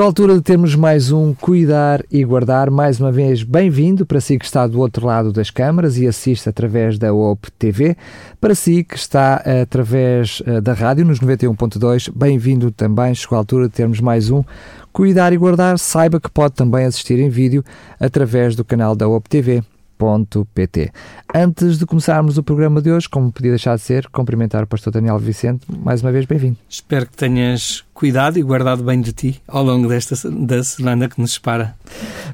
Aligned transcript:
Chegou 0.00 0.06
a 0.06 0.12
altura 0.12 0.34
de 0.36 0.40
termos 0.40 0.74
mais 0.74 1.12
um 1.12 1.34
Cuidar 1.34 2.02
e 2.10 2.24
Guardar. 2.24 2.70
Mais 2.70 2.98
uma 2.98 3.12
vez, 3.12 3.42
bem-vindo 3.42 4.06
para 4.06 4.18
si 4.18 4.38
que 4.38 4.46
está 4.46 4.66
do 4.66 4.80
outro 4.80 5.04
lado 5.04 5.30
das 5.30 5.50
câmaras 5.50 5.98
e 5.98 6.06
assiste 6.06 6.48
através 6.48 6.98
da 6.98 7.12
OP 7.12 7.50
TV. 7.58 7.94
Para 8.40 8.54
si 8.54 8.82
que 8.82 8.96
está 8.96 9.42
através 9.60 10.42
eh, 10.46 10.58
da 10.62 10.72
rádio 10.72 11.04
nos 11.04 11.20
91.2, 11.20 12.10
bem-vindo 12.16 12.70
também. 12.70 13.14
Chegou 13.14 13.36
a 13.36 13.40
altura 13.40 13.68
de 13.68 13.74
termos 13.74 14.00
mais 14.00 14.30
um 14.30 14.42
Cuidar 14.90 15.34
e 15.34 15.36
Guardar. 15.36 15.78
Saiba 15.78 16.18
que 16.18 16.30
pode 16.30 16.54
também 16.54 16.86
assistir 16.86 17.18
em 17.18 17.28
vídeo 17.28 17.62
através 18.00 18.56
do 18.56 18.64
canal 18.64 18.96
da 18.96 19.06
OP 19.06 19.28
TV. 19.28 19.62
.pt. 20.00 20.90
Antes 21.34 21.78
de 21.78 21.84
começarmos 21.84 22.38
o 22.38 22.42
programa 22.42 22.80
de 22.80 22.90
hoje, 22.90 23.08
como 23.08 23.30
podia 23.30 23.50
deixar 23.50 23.76
de 23.76 23.82
ser, 23.82 24.08
cumprimentar 24.08 24.64
o 24.64 24.66
pastor 24.66 24.92
Daniel 24.92 25.18
Vicente, 25.18 25.66
mais 25.68 26.02
uma 26.02 26.10
vez 26.10 26.24
bem-vindo. 26.24 26.56
Espero 26.68 27.06
que 27.06 27.16
tenhas 27.16 27.84
cuidado 27.92 28.38
e 28.38 28.42
guardado 28.42 28.82
bem 28.82 29.00
de 29.00 29.12
ti 29.12 29.42
ao 29.46 29.62
longo 29.62 29.88
desta 29.88 30.30
da 30.30 30.64
semana 30.64 31.08
que 31.08 31.20
nos 31.20 31.32
espera. 31.32 31.76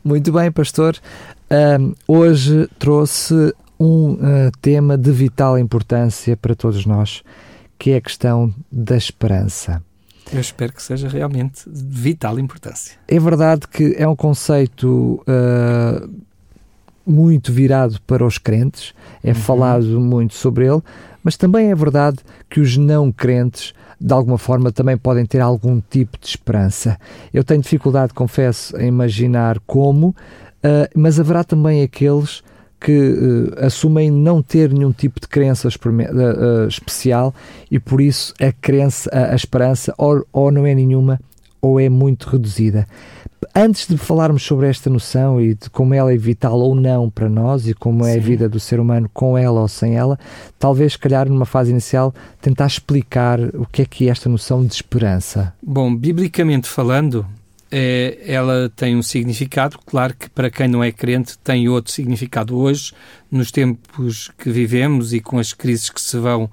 Muito 0.04 0.32
bem, 0.32 0.52
pastor. 0.52 0.96
Um, 1.50 1.94
hoje 2.06 2.68
trouxe 2.78 3.54
um 3.78 4.12
uh, 4.12 4.52
tema 4.62 4.96
de 4.96 5.10
vital 5.10 5.58
importância 5.58 6.36
para 6.36 6.54
todos 6.54 6.86
nós, 6.86 7.22
que 7.78 7.90
é 7.90 7.96
a 7.96 8.00
questão 8.00 8.54
da 8.70 8.96
esperança. 8.96 9.82
Eu 10.32 10.40
espero 10.40 10.72
que 10.72 10.82
seja 10.82 11.08
realmente 11.08 11.68
de 11.68 11.84
vital 11.84 12.38
importância. 12.38 12.96
É 13.06 13.18
verdade 13.18 13.68
que 13.68 13.94
é 13.96 14.08
um 14.08 14.16
conceito 14.16 15.22
uh, 15.22 16.10
muito 17.06 17.52
virado 17.52 18.00
para 18.06 18.24
os 18.24 18.38
crentes, 18.38 18.92
é 19.22 19.28
uhum. 19.28 19.34
falado 19.34 20.00
muito 20.00 20.34
sobre 20.34 20.66
ele, 20.66 20.82
mas 21.22 21.36
também 21.36 21.70
é 21.70 21.74
verdade 21.74 22.18
que 22.48 22.60
os 22.60 22.76
não 22.76 23.10
crentes, 23.12 23.72
de 24.00 24.12
alguma 24.12 24.38
forma, 24.38 24.72
também 24.72 24.96
podem 24.96 25.24
ter 25.24 25.40
algum 25.40 25.80
tipo 25.80 26.18
de 26.18 26.26
esperança. 26.26 26.98
Eu 27.32 27.42
tenho 27.42 27.62
dificuldade, 27.62 28.14
confesso, 28.14 28.76
em 28.76 28.88
imaginar 28.88 29.58
como, 29.66 30.08
uh, 30.08 30.14
mas 30.94 31.18
haverá 31.18 31.42
também 31.42 31.82
aqueles 31.82 32.42
que 32.80 32.92
uh, 32.92 33.64
assumem 33.64 34.10
não 34.10 34.42
ter 34.42 34.72
nenhum 34.72 34.92
tipo 34.92 35.20
de 35.20 35.26
crença 35.26 35.68
uh, 35.68 36.68
especial 36.68 37.34
e 37.70 37.80
por 37.80 38.00
isso 38.00 38.34
a 38.40 38.52
crença, 38.52 39.10
a, 39.12 39.32
a 39.32 39.34
esperança, 39.34 39.94
ou, 39.98 40.24
ou 40.32 40.52
não 40.52 40.66
é 40.66 40.74
nenhuma 40.74 41.18
ou 41.60 41.80
é 41.80 41.88
muito 41.88 42.28
reduzida. 42.28 42.86
Antes 43.54 43.86
de 43.86 43.96
falarmos 43.96 44.42
sobre 44.42 44.68
esta 44.68 44.90
noção 44.90 45.40
e 45.40 45.54
de 45.54 45.70
como 45.70 45.94
ela 45.94 46.12
é 46.12 46.16
vital 46.16 46.58
ou 46.58 46.74
não 46.74 47.10
para 47.10 47.28
nós 47.28 47.66
e 47.68 47.74
como 47.74 48.04
Sim. 48.04 48.10
é 48.10 48.16
a 48.16 48.20
vida 48.20 48.48
do 48.48 48.60
ser 48.60 48.80
humano 48.80 49.08
com 49.12 49.36
ela 49.36 49.60
ou 49.60 49.68
sem 49.68 49.96
ela, 49.96 50.18
talvez, 50.58 50.92
se 50.92 50.98
calhar, 50.98 51.28
numa 51.28 51.46
fase 51.46 51.70
inicial, 51.70 52.14
tentar 52.40 52.66
explicar 52.66 53.40
o 53.40 53.66
que 53.66 53.82
é 53.82 53.84
que 53.84 54.08
é 54.08 54.10
esta 54.10 54.28
noção 54.28 54.64
de 54.64 54.74
esperança. 54.74 55.52
Bom, 55.62 55.94
biblicamente 55.94 56.68
falando, 56.68 57.26
é, 57.78 58.22
ela 58.26 58.72
tem 58.74 58.96
um 58.96 59.02
significado, 59.02 59.78
claro 59.84 60.14
que 60.14 60.30
para 60.30 60.50
quem 60.50 60.66
não 60.66 60.82
é 60.82 60.90
crente 60.90 61.36
tem 61.36 61.68
outro 61.68 61.92
significado 61.92 62.56
hoje, 62.56 62.94
nos 63.30 63.50
tempos 63.50 64.30
que 64.38 64.48
vivemos 64.48 65.12
e 65.12 65.20
com 65.20 65.38
as 65.38 65.52
crises 65.52 65.90
que 65.90 66.00
se 66.00 66.16
vão 66.16 66.50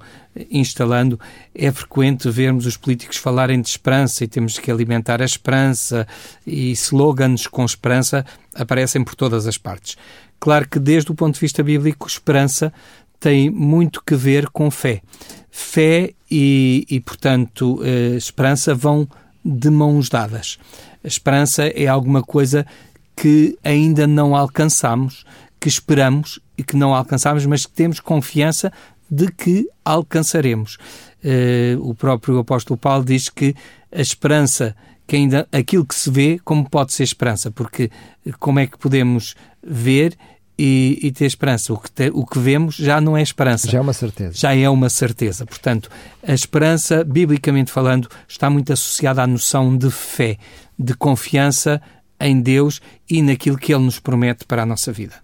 instalando, 0.51 1.17
é 1.55 1.71
frequente 1.71 2.29
vermos 2.29 2.65
os 2.65 2.75
políticos 2.75 3.15
falarem 3.15 3.61
de 3.61 3.69
esperança 3.69 4.25
e 4.25 4.27
temos 4.27 4.59
que 4.59 4.69
alimentar 4.69 5.21
a 5.21 5.25
esperança 5.25 6.05
e 6.45 6.73
slogans 6.73 7.47
com 7.47 7.63
esperança 7.63 8.25
aparecem 8.53 9.01
por 9.01 9.15
todas 9.15 9.47
as 9.47 9.57
partes. 9.57 9.95
Claro 10.41 10.67
que 10.67 10.77
desde 10.77 11.09
o 11.09 11.15
ponto 11.15 11.35
de 11.35 11.39
vista 11.39 11.63
bíblico, 11.63 12.05
esperança 12.05 12.73
tem 13.17 13.49
muito 13.49 14.03
que 14.05 14.15
ver 14.15 14.49
com 14.49 14.69
fé. 14.69 15.01
Fé 15.49 16.13
e, 16.29 16.85
e 16.89 16.99
portanto, 16.99 17.79
eh, 17.81 18.17
esperança 18.17 18.75
vão 18.75 19.07
de 19.45 19.69
mãos 19.69 20.09
dadas. 20.09 20.57
A 21.03 21.07
esperança 21.07 21.65
é 21.67 21.87
alguma 21.87 22.23
coisa 22.23 22.65
que 23.15 23.57
ainda 23.63 24.07
não 24.07 24.35
alcançamos, 24.35 25.25
que 25.59 25.67
esperamos 25.67 26.39
e 26.57 26.63
que 26.63 26.75
não 26.75 26.93
alcançamos, 26.93 27.45
mas 27.45 27.65
que 27.65 27.73
temos 27.73 27.99
confiança 27.99 28.71
de 29.09 29.31
que 29.31 29.67
alcançaremos. 29.85 30.77
Uh, 31.23 31.89
o 31.89 31.93
próprio 31.93 32.39
apóstolo 32.39 32.77
Paulo 32.77 33.05
diz 33.05 33.29
que 33.29 33.55
a 33.91 34.01
esperança, 34.01 34.75
que 35.05 35.15
ainda 35.15 35.47
aquilo 35.51 35.85
que 35.85 35.95
se 35.95 36.09
vê, 36.09 36.39
como 36.43 36.69
pode 36.69 36.93
ser 36.93 37.03
esperança? 37.03 37.51
Porque 37.51 37.91
como 38.39 38.59
é 38.59 38.67
que 38.67 38.77
podemos 38.77 39.35
ver 39.61 40.17
e, 40.57 40.99
e 41.01 41.11
ter 41.11 41.25
esperança? 41.25 41.73
O 41.73 41.77
que, 41.77 41.91
te, 41.91 42.11
o 42.13 42.25
que 42.25 42.39
vemos 42.39 42.75
já 42.75 43.01
não 43.01 43.17
é 43.17 43.21
esperança. 43.21 43.69
Já 43.69 43.77
é 43.77 43.81
uma 43.81 43.93
certeza. 43.93 44.33
Já 44.33 44.55
é 44.55 44.69
uma 44.69 44.89
certeza. 44.89 45.45
Portanto, 45.45 45.89
a 46.25 46.33
esperança, 46.33 47.03
biblicamente 47.03 47.71
falando, 47.71 48.07
está 48.27 48.49
muito 48.49 48.71
associada 48.71 49.21
à 49.21 49.27
noção 49.27 49.75
de 49.77 49.89
fé 49.89 50.37
de 50.77 50.93
confiança 50.93 51.81
em 52.19 52.41
Deus 52.41 52.81
e 53.09 53.21
naquilo 53.21 53.57
que 53.57 53.73
Ele 53.73 53.83
nos 53.83 53.99
promete 53.99 54.45
para 54.45 54.63
a 54.63 54.65
nossa 54.65 54.91
vida. 54.91 55.15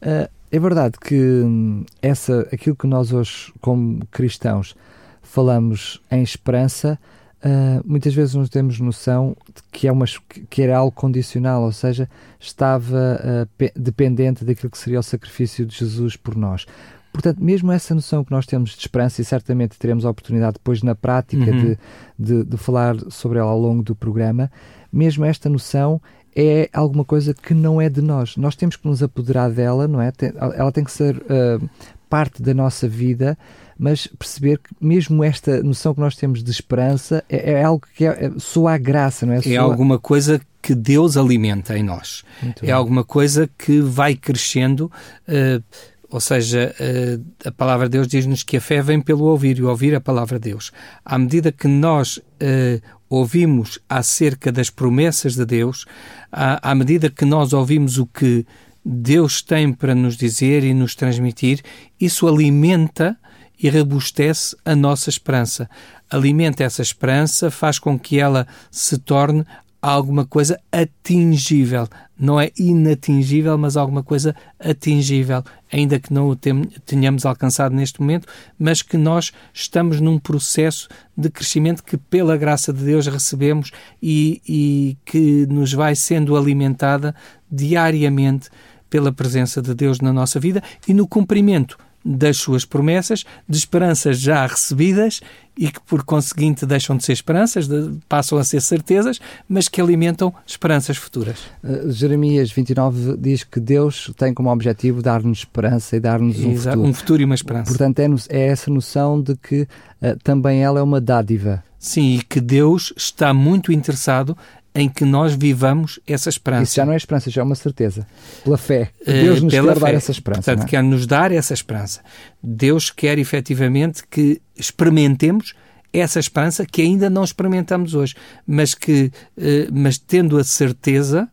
Uh, 0.00 0.28
é 0.50 0.58
verdade 0.58 0.98
que 1.00 1.14
hum, 1.14 1.84
essa, 2.00 2.48
aquilo 2.52 2.76
que 2.76 2.86
nós 2.86 3.12
hoje, 3.12 3.52
como 3.60 4.06
cristãos, 4.10 4.76
falamos 5.22 6.00
em 6.10 6.22
esperança, 6.22 6.98
uh, 7.44 7.82
muitas 7.84 8.14
vezes 8.14 8.34
não 8.34 8.46
temos 8.46 8.80
noção 8.80 9.36
de 9.54 9.62
que, 9.70 9.86
é 9.86 9.92
uma, 9.92 10.06
que 10.48 10.62
era 10.62 10.78
algo 10.78 10.92
condicional, 10.92 11.62
ou 11.62 11.72
seja, 11.72 12.08
estava 12.40 13.20
uh, 13.22 13.70
dependente 13.76 14.44
daquilo 14.44 14.70
que 14.70 14.78
seria 14.78 15.00
o 15.00 15.02
sacrifício 15.02 15.66
de 15.66 15.76
Jesus 15.76 16.16
por 16.16 16.34
nós. 16.36 16.66
Portanto, 17.12 17.38
mesmo 17.38 17.70
essa 17.70 17.94
noção 17.94 18.24
que 18.24 18.32
nós 18.32 18.44
temos 18.44 18.70
de 18.70 18.80
esperança, 18.80 19.22
e 19.22 19.24
certamente 19.24 19.78
teremos 19.78 20.04
a 20.04 20.10
oportunidade 20.10 20.54
depois 20.54 20.82
na 20.82 20.96
prática 20.96 21.48
uhum. 21.48 21.60
de, 21.60 21.78
de, 22.18 22.44
de, 22.44 22.56
falar 22.56 22.96
sobre 23.08 23.38
ela 23.38 23.50
ao 23.50 23.58
longo 23.58 23.84
do 23.84 23.94
programa, 23.94 24.50
mesmo 24.92 25.24
esta 25.24 25.48
noção 25.48 26.02
é 26.34 26.68
alguma 26.72 27.04
coisa 27.04 27.32
que 27.32 27.54
não 27.54 27.80
é 27.80 27.88
de 27.88 28.02
nós. 28.02 28.36
Nós 28.36 28.56
temos 28.56 28.74
que 28.74 28.88
nos 28.88 29.00
apoderar 29.00 29.48
dela, 29.50 29.86
não 29.86 30.00
é? 30.00 30.12
Ela 30.56 30.72
tem 30.72 30.82
que 30.82 30.90
ser 30.90 31.16
uh, 31.18 31.70
parte 32.08 32.42
da 32.42 32.54
nossa 32.54 32.88
vida, 32.88 33.36
mas 33.78 34.06
perceber 34.06 34.58
que 34.58 34.70
mesmo 34.80 35.24
esta 35.24 35.62
noção 35.62 35.94
que 35.94 36.00
nós 36.00 36.16
temos 36.16 36.42
de 36.42 36.50
esperança 36.50 37.24
é, 37.28 37.52
é 37.52 37.64
algo 37.64 37.84
que 37.94 38.04
é, 38.04 38.26
é, 38.26 38.32
soa 38.38 38.74
a 38.74 38.78
graça, 38.78 39.26
não 39.26 39.34
é? 39.34 39.38
é 39.38 39.42
soa... 39.42 39.52
É 39.52 39.56
alguma 39.56 39.98
coisa 39.98 40.40
que 40.62 40.74
Deus 40.74 41.16
alimenta 41.16 41.76
em 41.76 41.82
nós. 41.82 42.24
Muito 42.42 42.64
é 42.64 42.70
alguma 42.70 43.04
coisa 43.04 43.50
que 43.58 43.80
vai 43.80 44.14
crescendo. 44.14 44.90
Uh, 45.28 45.62
ou 46.10 46.20
seja, 46.20 46.72
eh, 46.78 47.18
a 47.44 47.50
palavra 47.50 47.88
de 47.88 47.98
Deus 47.98 48.06
diz-nos 48.06 48.44
que 48.44 48.56
a 48.56 48.60
fé 48.60 48.80
vem 48.80 49.00
pelo 49.00 49.24
ouvir 49.24 49.58
e 49.58 49.64
ouvir 49.64 49.96
a 49.96 50.00
palavra 50.00 50.38
de 50.38 50.50
Deus. 50.50 50.70
À 51.04 51.18
medida 51.18 51.50
que 51.50 51.66
nós 51.66 52.18
uh, 52.18 52.80
ouvimos 53.08 53.80
acerca 53.88 54.52
das 54.52 54.70
promessas 54.70 55.34
de 55.34 55.44
Deus, 55.44 55.86
à, 56.30 56.70
à 56.70 56.72
medida 56.72 57.10
que 57.10 57.24
nós 57.24 57.52
ouvimos 57.52 57.98
o 57.98 58.06
que 58.06 58.46
Deus 58.84 59.40
tem 59.40 59.72
para 59.72 59.94
nos 59.94 60.16
dizer 60.16 60.62
e 60.62 60.74
nos 60.74 60.94
transmitir, 60.94 61.62
isso 61.98 62.28
alimenta 62.28 63.16
e 63.58 63.70
robustece 63.70 64.56
a 64.64 64.76
nossa 64.76 65.08
esperança. 65.08 65.70
Alimenta 66.10 66.64
essa 66.64 66.82
esperança, 66.82 67.50
faz 67.50 67.78
com 67.78 67.98
que 67.98 68.18
ela 68.18 68.46
se 68.70 68.98
torne 68.98 69.44
alguma 69.80 70.24
coisa 70.24 70.58
atingível. 70.72 71.86
Não 72.18 72.40
é 72.40 72.50
inatingível, 72.58 73.58
mas 73.58 73.76
alguma 73.76 74.02
coisa 74.02 74.34
atingível, 74.58 75.42
ainda 75.70 75.98
que 75.98 76.12
não 76.12 76.28
o 76.28 76.36
tenhamos 76.36 77.26
alcançado 77.26 77.74
neste 77.74 78.00
momento, 78.00 78.26
mas 78.58 78.80
que 78.80 78.96
nós 78.96 79.32
estamos 79.52 80.00
num 80.00 80.18
processo 80.18 80.88
de 81.16 81.28
crescimento 81.28 81.82
que, 81.84 81.96
pela 81.96 82.36
graça 82.36 82.72
de 82.72 82.82
Deus, 82.82 83.06
recebemos 83.06 83.72
e, 84.02 84.40
e 84.48 84.96
que 85.04 85.46
nos 85.46 85.72
vai 85.72 85.94
sendo 85.94 86.36
alimentada 86.36 87.14
diariamente 87.50 88.48
pela 88.88 89.12
presença 89.12 89.60
de 89.60 89.74
Deus 89.74 90.00
na 90.00 90.12
nossa 90.12 90.38
vida 90.38 90.62
e 90.86 90.94
no 90.94 91.06
cumprimento 91.06 91.76
das 92.04 92.36
suas 92.36 92.64
promessas, 92.64 93.24
de 93.48 93.56
esperanças 93.56 94.18
já 94.18 94.46
recebidas 94.46 95.20
e 95.56 95.70
que, 95.70 95.80
por 95.80 96.04
conseguinte, 96.04 96.66
deixam 96.66 96.96
de 96.96 97.04
ser 97.04 97.12
esperanças, 97.12 97.66
de, 97.66 97.96
passam 98.08 98.36
a 98.36 98.44
ser 98.44 98.60
certezas, 98.60 99.20
mas 99.48 99.68
que 99.68 99.80
alimentam 99.80 100.34
esperanças 100.46 100.96
futuras. 100.96 101.38
Uh, 101.62 101.90
Jeremias 101.90 102.52
29 102.52 103.16
diz 103.16 103.44
que 103.44 103.58
Deus 103.58 104.12
tem 104.18 104.34
como 104.34 104.50
objetivo 104.50 105.00
dar-nos 105.00 105.38
esperança 105.38 105.96
e 105.96 106.00
dar-nos 106.00 106.38
um 106.40 106.56
futuro. 106.56 106.82
Um 106.82 106.92
futuro 106.92 107.22
e 107.22 107.24
uma 107.24 107.34
esperança. 107.34 107.70
Portanto, 107.70 108.00
é, 108.00 108.06
é 108.28 108.46
essa 108.48 108.70
noção 108.70 109.22
de 109.22 109.34
que 109.36 109.62
uh, 109.62 110.18
também 110.22 110.62
ela 110.62 110.80
é 110.80 110.82
uma 110.82 111.00
dádiva. 111.00 111.64
Sim, 111.78 112.16
e 112.16 112.22
que 112.22 112.40
Deus 112.40 112.92
está 112.96 113.32
muito 113.32 113.72
interessado 113.72 114.36
em 114.74 114.88
que 114.88 115.04
nós 115.04 115.34
vivamos 115.34 116.00
essa 116.06 116.28
esperança. 116.28 116.64
Isso 116.64 116.74
já 116.74 116.84
não 116.84 116.92
é 116.92 116.96
esperança, 116.96 117.30
já 117.30 117.42
é 117.42 117.44
uma 117.44 117.54
certeza. 117.54 118.06
Pela 118.42 118.58
fé. 118.58 118.90
Eh, 119.06 119.22
Deus 119.22 119.40
nos 119.40 119.52
Pela 119.52 119.72
quer 119.72 119.80
fé. 119.80 119.86
dar 119.86 119.94
essa 119.94 120.10
esperança. 120.10 120.42
Portanto, 120.42 120.66
é? 120.66 120.70
quer 120.70 120.82
nos 120.82 121.06
dar 121.06 121.30
essa 121.30 121.54
esperança. 121.54 122.00
Deus 122.42 122.90
quer 122.90 123.18
efetivamente 123.18 124.02
que 124.10 124.42
experimentemos 124.56 125.54
essa 125.92 126.18
esperança 126.18 126.66
que 126.66 126.82
ainda 126.82 127.08
não 127.08 127.22
experimentamos 127.22 127.94
hoje, 127.94 128.16
mas 128.44 128.74
que, 128.74 129.12
eh, 129.38 129.68
mas 129.72 129.96
tendo 129.96 130.36
a 130.38 130.42
certeza, 130.42 131.28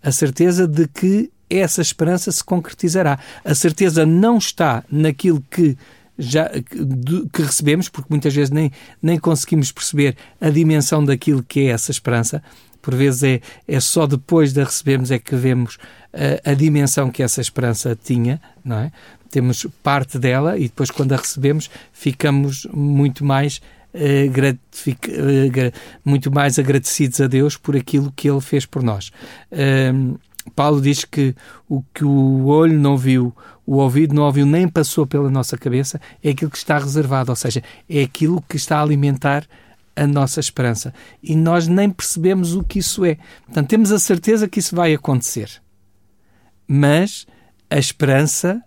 a 0.00 0.12
certeza 0.12 0.68
de 0.68 0.86
que 0.86 1.32
essa 1.50 1.82
esperança 1.82 2.30
se 2.30 2.42
concretizará. 2.42 3.18
A 3.44 3.54
certeza 3.54 4.06
não 4.06 4.38
está 4.38 4.84
naquilo 4.90 5.42
que 5.50 5.76
já 6.18 6.48
que 6.48 7.42
recebemos, 7.42 7.88
porque 7.88 8.08
muitas 8.10 8.34
vezes 8.34 8.50
nem, 8.50 8.70
nem 9.02 9.18
conseguimos 9.18 9.70
perceber 9.70 10.16
a 10.40 10.48
dimensão 10.48 11.04
daquilo 11.04 11.42
que 11.42 11.60
é 11.60 11.64
essa 11.66 11.90
esperança, 11.90 12.42
por 12.86 12.94
vezes 12.94 13.24
é, 13.24 13.40
é 13.66 13.80
só 13.80 14.06
depois 14.06 14.52
de 14.52 14.60
a 14.60 14.64
recebermos 14.64 15.10
é 15.10 15.18
que 15.18 15.34
vemos 15.34 15.76
a, 16.14 16.52
a 16.52 16.54
dimensão 16.54 17.10
que 17.10 17.20
essa 17.20 17.40
esperança 17.40 17.98
tinha, 18.00 18.40
não 18.64 18.78
é? 18.78 18.92
Temos 19.28 19.66
parte 19.82 20.20
dela 20.20 20.56
e 20.56 20.68
depois 20.68 20.88
quando 20.88 21.12
a 21.12 21.16
recebemos 21.16 21.68
ficamos 21.92 22.64
muito 22.72 23.24
mais 23.24 23.60
Uh, 23.94 24.28
uh, 24.28 25.72
muito 26.04 26.30
mais 26.30 26.58
agradecidos 26.58 27.18
a 27.18 27.26
Deus 27.26 27.56
por 27.56 27.74
aquilo 27.74 28.12
que 28.14 28.28
Ele 28.28 28.42
fez 28.42 28.66
por 28.66 28.82
nós. 28.82 29.10
Paulo 30.54 30.82
diz 30.82 31.02
que 31.02 31.34
o 31.66 31.82
que 31.94 32.04
o 32.04 32.44
olho 32.44 32.78
não 32.78 32.98
viu, 32.98 33.34
o 33.64 33.76
ouvido 33.76 34.14
não 34.14 34.24
ouviu, 34.24 34.44
nem 34.44 34.68
passou 34.68 35.06
pela 35.06 35.30
nossa 35.30 35.56
cabeça, 35.56 35.98
é 36.22 36.28
aquilo 36.28 36.50
que 36.50 36.58
está 36.58 36.76
reservado, 36.76 37.32
ou 37.32 37.36
seja, 37.36 37.62
é 37.88 38.02
aquilo 38.02 38.44
que 38.46 38.56
está 38.56 38.80
a 38.80 38.82
alimentar 38.82 39.46
a 39.96 40.06
nossa 40.06 40.38
esperança. 40.38 40.92
E 41.22 41.34
nós 41.34 41.66
nem 41.66 41.90
percebemos 41.90 42.54
o 42.54 42.62
que 42.62 42.78
isso 42.78 43.04
é. 43.04 43.16
Portanto, 43.46 43.68
temos 43.68 43.90
a 43.90 43.98
certeza 43.98 44.46
que 44.46 44.60
isso 44.60 44.76
vai 44.76 44.92
acontecer. 44.92 45.50
Mas 46.68 47.26
a 47.70 47.78
esperança 47.78 48.62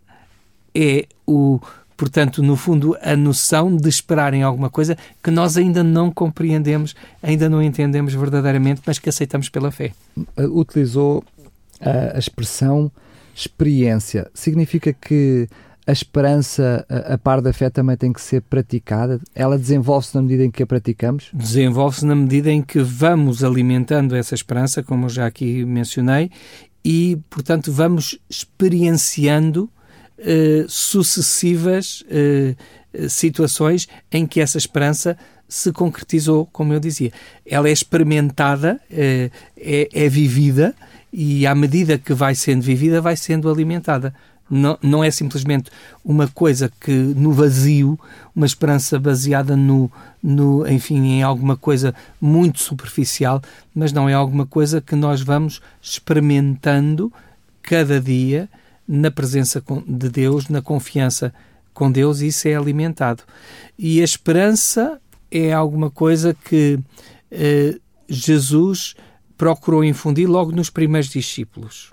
é 0.74 1.06
o, 1.28 1.60
portanto, 1.96 2.42
no 2.42 2.56
fundo, 2.56 2.98
a 3.02 3.16
noção 3.16 3.76
de 3.76 3.88
esperar 3.88 4.34
em 4.34 4.42
alguma 4.42 4.70
coisa 4.70 4.98
que 5.24 5.30
nós 5.30 5.58
ainda 5.58 5.84
não 5.84 6.12
compreendemos, 6.12 6.96
ainda 7.22 7.48
não 7.48 7.62
entendemos 7.62 8.14
verdadeiramente, 8.14 8.82
mas 8.86 8.98
que 8.98 9.10
aceitamos 9.10 9.50
pela 9.50 9.72
fé. 9.72 9.94
Utilizou 10.38 11.24
a, 11.80 12.18
expressão 12.18 12.92
experiência. 13.36 14.30
Significa 14.34 14.92
que 14.92 15.48
a 15.90 15.92
esperança, 15.92 16.86
a, 16.88 17.16
a 17.16 17.18
par 17.18 17.42
da 17.42 17.52
fé, 17.52 17.68
também 17.68 17.98
tem 17.98 18.14
que 18.14 18.22
ser 18.22 18.42
praticada? 18.44 19.20
Ela 19.34 19.58
desenvolve-se 19.58 20.14
na 20.14 20.22
medida 20.22 20.46
em 20.46 20.52
que 20.52 20.62
a 20.62 20.68
praticamos? 20.68 21.30
Desenvolve-se 21.34 22.06
na 22.06 22.16
medida 22.16 22.52
em 22.52 22.62
que 22.62 22.80
vamos 22.80 23.44
alimentando 23.44 24.16
essa 24.16 24.36
esperança, 24.36 24.84
como 24.84 25.06
eu 25.06 25.10
já 25.10 25.26
aqui 25.26 25.66
mencionei, 25.66 26.30
e, 26.86 27.18
portanto, 27.28 27.72
vamos 27.72 28.20
experienciando 28.30 29.68
eh, 30.20 30.66
sucessivas 30.68 32.04
eh, 32.08 32.56
situações 33.08 33.88
em 34.12 34.28
que 34.28 34.40
essa 34.40 34.60
esperança 34.60 35.18
se 35.48 35.72
concretizou, 35.72 36.46
como 36.46 36.72
eu 36.72 36.80
dizia. 36.80 37.12
Ela 37.44 37.68
é 37.68 37.72
experimentada, 37.72 38.80
eh, 38.92 39.32
é, 39.58 39.90
é 39.92 40.08
vivida 40.08 40.76
e 41.12 41.48
à 41.48 41.56
medida 41.56 41.98
que 41.98 42.14
vai 42.14 42.36
sendo 42.36 42.62
vivida, 42.62 43.02
vai 43.02 43.18
sendo 43.18 43.50
alimentada. 43.50 44.14
Não, 44.50 44.78
não 44.82 45.04
é 45.04 45.12
simplesmente 45.12 45.70
uma 46.04 46.28
coisa 46.28 46.72
que 46.80 46.92
no 46.92 47.32
vazio, 47.32 48.00
uma 48.36 48.46
esperança 48.46 48.98
baseada 48.98 49.56
no, 49.56 49.92
no, 50.22 50.68
enfim, 50.68 50.98
em 51.06 51.24
alguma 51.24 51.56
coisa 51.56 51.94
muito 52.20 52.60
superficial, 52.60 53.42
mas 53.76 53.94
não 53.94 54.10
é 54.10 54.14
alguma 54.14 54.46
coisa 54.46 54.82
que 54.82 54.96
nós 54.96 55.22
vamos 55.22 55.62
experimentando 55.82 57.14
cada 57.62 58.02
dia 58.02 58.50
na 58.88 59.12
presença 59.12 59.64
de 59.88 60.10
Deus, 60.10 60.50
na 60.50 60.62
confiança 60.62 61.32
com 61.74 61.92
Deus, 61.92 62.22
e 62.22 62.28
isso 62.28 62.48
é 62.48 62.56
alimentado. 62.56 63.24
E 63.78 64.02
a 64.02 64.04
esperança 64.04 65.00
é 65.32 65.54
alguma 65.54 65.92
coisa 65.92 66.34
que 66.34 66.80
eh, 67.32 67.78
Jesus 68.08 68.96
procurou 69.38 69.84
infundir 69.84 70.28
logo 70.28 70.52
nos 70.52 70.70
primeiros 70.70 71.10
discípulos. 71.10 71.92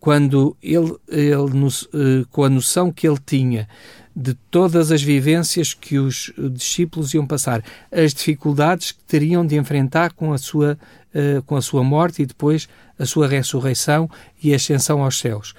Quando 0.00 0.56
ele, 0.62 0.96
ele 1.08 1.68
eh, 1.92 2.24
com 2.30 2.42
a 2.42 2.48
noção 2.48 2.90
que 2.90 3.06
ele 3.06 3.18
tinha 3.24 3.68
de 4.14 4.34
todas 4.50 4.90
as 4.90 5.02
vivências 5.02 5.72
que 5.72 5.98
os 5.98 6.32
discípulos 6.52 7.14
iam 7.14 7.26
passar, 7.26 7.62
as 7.92 8.12
dificuldades 8.12 8.92
que 8.92 9.04
teriam 9.04 9.46
de 9.46 9.56
enfrentar 9.56 10.12
com 10.12 10.32
a 10.32 10.38
sua, 10.38 10.76
uh, 11.14 11.42
com 11.42 11.56
a 11.56 11.62
sua 11.62 11.84
morte 11.84 12.22
e 12.22 12.26
depois 12.26 12.68
a 12.98 13.06
sua 13.06 13.28
ressurreição 13.28 14.10
e 14.42 14.52
ascensão 14.52 15.02
aos 15.02 15.18
céus. 15.18 15.54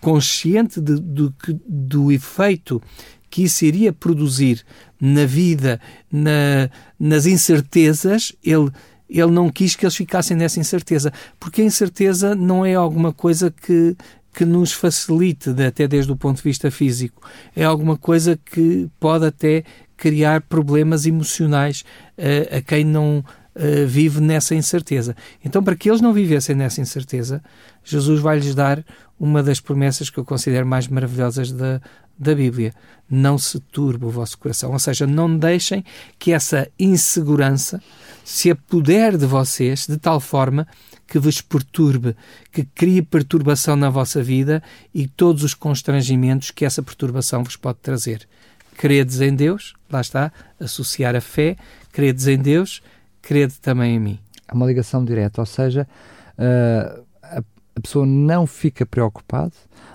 Consciente 0.00 0.80
de, 0.80 1.00
de, 1.00 1.32
do 1.66 2.12
efeito 2.12 2.80
que 3.30 3.44
isso 3.44 3.64
iria 3.64 3.92
produzir 3.92 4.64
na 5.00 5.26
vida, 5.26 5.80
na, 6.10 6.70
nas 6.98 7.26
incertezas, 7.26 8.32
ele 8.44 8.70
ele 9.08 9.30
não 9.30 9.50
quis 9.50 9.74
que 9.74 9.84
eles 9.84 9.96
ficassem 9.96 10.36
nessa 10.36 10.60
incerteza, 10.60 11.12
porque 11.40 11.62
a 11.62 11.64
incerteza 11.64 12.34
não 12.34 12.64
é 12.64 12.74
alguma 12.74 13.12
coisa 13.12 13.50
que, 13.50 13.96
que 14.34 14.44
nos 14.44 14.72
facilite, 14.72 15.50
até 15.66 15.88
desde 15.88 16.12
o 16.12 16.16
ponto 16.16 16.36
de 16.36 16.42
vista 16.42 16.70
físico. 16.70 17.22
É 17.56 17.64
alguma 17.64 17.96
coisa 17.96 18.38
que 18.38 18.88
pode 19.00 19.26
até 19.26 19.64
criar 19.96 20.42
problemas 20.42 21.06
emocionais 21.06 21.84
uh, 22.16 22.56
a 22.56 22.60
quem 22.60 22.84
não 22.84 23.18
uh, 23.18 23.86
vive 23.86 24.20
nessa 24.20 24.54
incerteza. 24.54 25.16
Então, 25.44 25.62
para 25.62 25.74
que 25.74 25.90
eles 25.90 26.00
não 26.00 26.12
vivessem 26.12 26.54
nessa 26.54 26.80
incerteza, 26.80 27.42
Jesus 27.82 28.20
vai 28.20 28.38
lhes 28.38 28.54
dar 28.54 28.84
uma 29.18 29.42
das 29.42 29.58
promessas 29.58 30.08
que 30.08 30.18
eu 30.18 30.24
considero 30.24 30.66
mais 30.66 30.86
maravilhosas 30.86 31.50
da, 31.50 31.80
da 32.16 32.34
Bíblia. 32.34 32.72
Não 33.10 33.36
se 33.36 33.58
turbe 33.58 34.04
o 34.04 34.10
vosso 34.10 34.38
coração. 34.38 34.72
Ou 34.72 34.78
seja, 34.78 35.06
não 35.06 35.36
deixem 35.36 35.84
que 36.18 36.32
essa 36.32 36.68
insegurança 36.78 37.82
se 38.28 38.50
apodere 38.50 39.16
de 39.16 39.24
vocês 39.24 39.86
de 39.86 39.96
tal 39.96 40.20
forma 40.20 40.68
que 41.06 41.18
vos 41.18 41.40
perturbe, 41.40 42.14
que 42.52 42.62
crie 42.62 43.00
perturbação 43.00 43.74
na 43.74 43.88
vossa 43.88 44.22
vida 44.22 44.62
e 44.92 45.08
todos 45.08 45.42
os 45.42 45.54
constrangimentos 45.54 46.50
que 46.50 46.66
essa 46.66 46.82
perturbação 46.82 47.42
vos 47.42 47.56
pode 47.56 47.78
trazer. 47.78 48.28
Credes 48.76 49.22
em 49.22 49.34
Deus, 49.34 49.72
lá 49.90 50.02
está, 50.02 50.30
associar 50.60 51.16
a 51.16 51.22
fé, 51.22 51.56
credes 51.90 52.26
em 52.26 52.36
Deus, 52.36 52.82
crede 53.22 53.54
também 53.62 53.96
em 53.96 53.98
mim. 53.98 54.18
Há 54.46 54.54
uma 54.54 54.66
ligação 54.66 55.02
direta, 55.02 55.40
ou 55.40 55.46
seja, 55.46 55.88
uh, 56.38 57.02
a, 57.22 57.80
pessoa 57.80 58.04
não 58.04 58.46
fica 58.46 58.84
preocupada, 58.84 59.54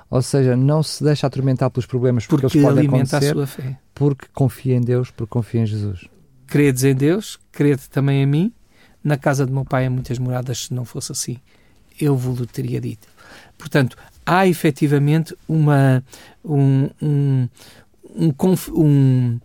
ou 0.10 0.24
seja, 0.24 0.56
não 0.56 0.82
se 0.82 1.04
deixa 1.04 1.28
atormentar 1.28 1.70
pelos 1.70 1.86
problemas 1.86 2.26
porque, 2.26 2.48
porque 2.48 2.58
eles 2.58 2.68
podem 2.68 2.88
acontecer, 2.88 3.30
a 3.30 3.34
sua 3.34 3.46
fé. 3.46 3.78
porque 3.94 4.26
confia 4.34 4.76
em 4.76 4.82
Deus, 4.82 5.12
porque 5.12 5.30
confia 5.30 5.62
em 5.62 5.68
Jesus. 5.68 6.13
Credes 6.54 6.84
em 6.84 6.94
Deus, 6.94 7.40
crede 7.52 7.90
também 7.90 8.22
em 8.22 8.28
mim. 8.28 8.54
Na 9.04 9.18
casa 9.18 9.44
de 9.44 9.52
meu 9.52 9.66
pai 9.66 9.88
há 9.88 9.90
muitas 9.90 10.20
moradas, 10.20 10.66
se 10.66 10.74
não 10.76 10.86
fosse 10.86 11.12
assim, 11.12 11.40
eu 12.00 12.16
vos 12.16 12.46
teria 12.46 12.80
dito. 12.80 13.08
Portanto, 13.58 13.98
há 14.24 14.46
efetivamente 14.46 15.36
uma, 15.48 16.04
um, 16.46 16.92
um, 17.02 17.50
um, 18.72 19.40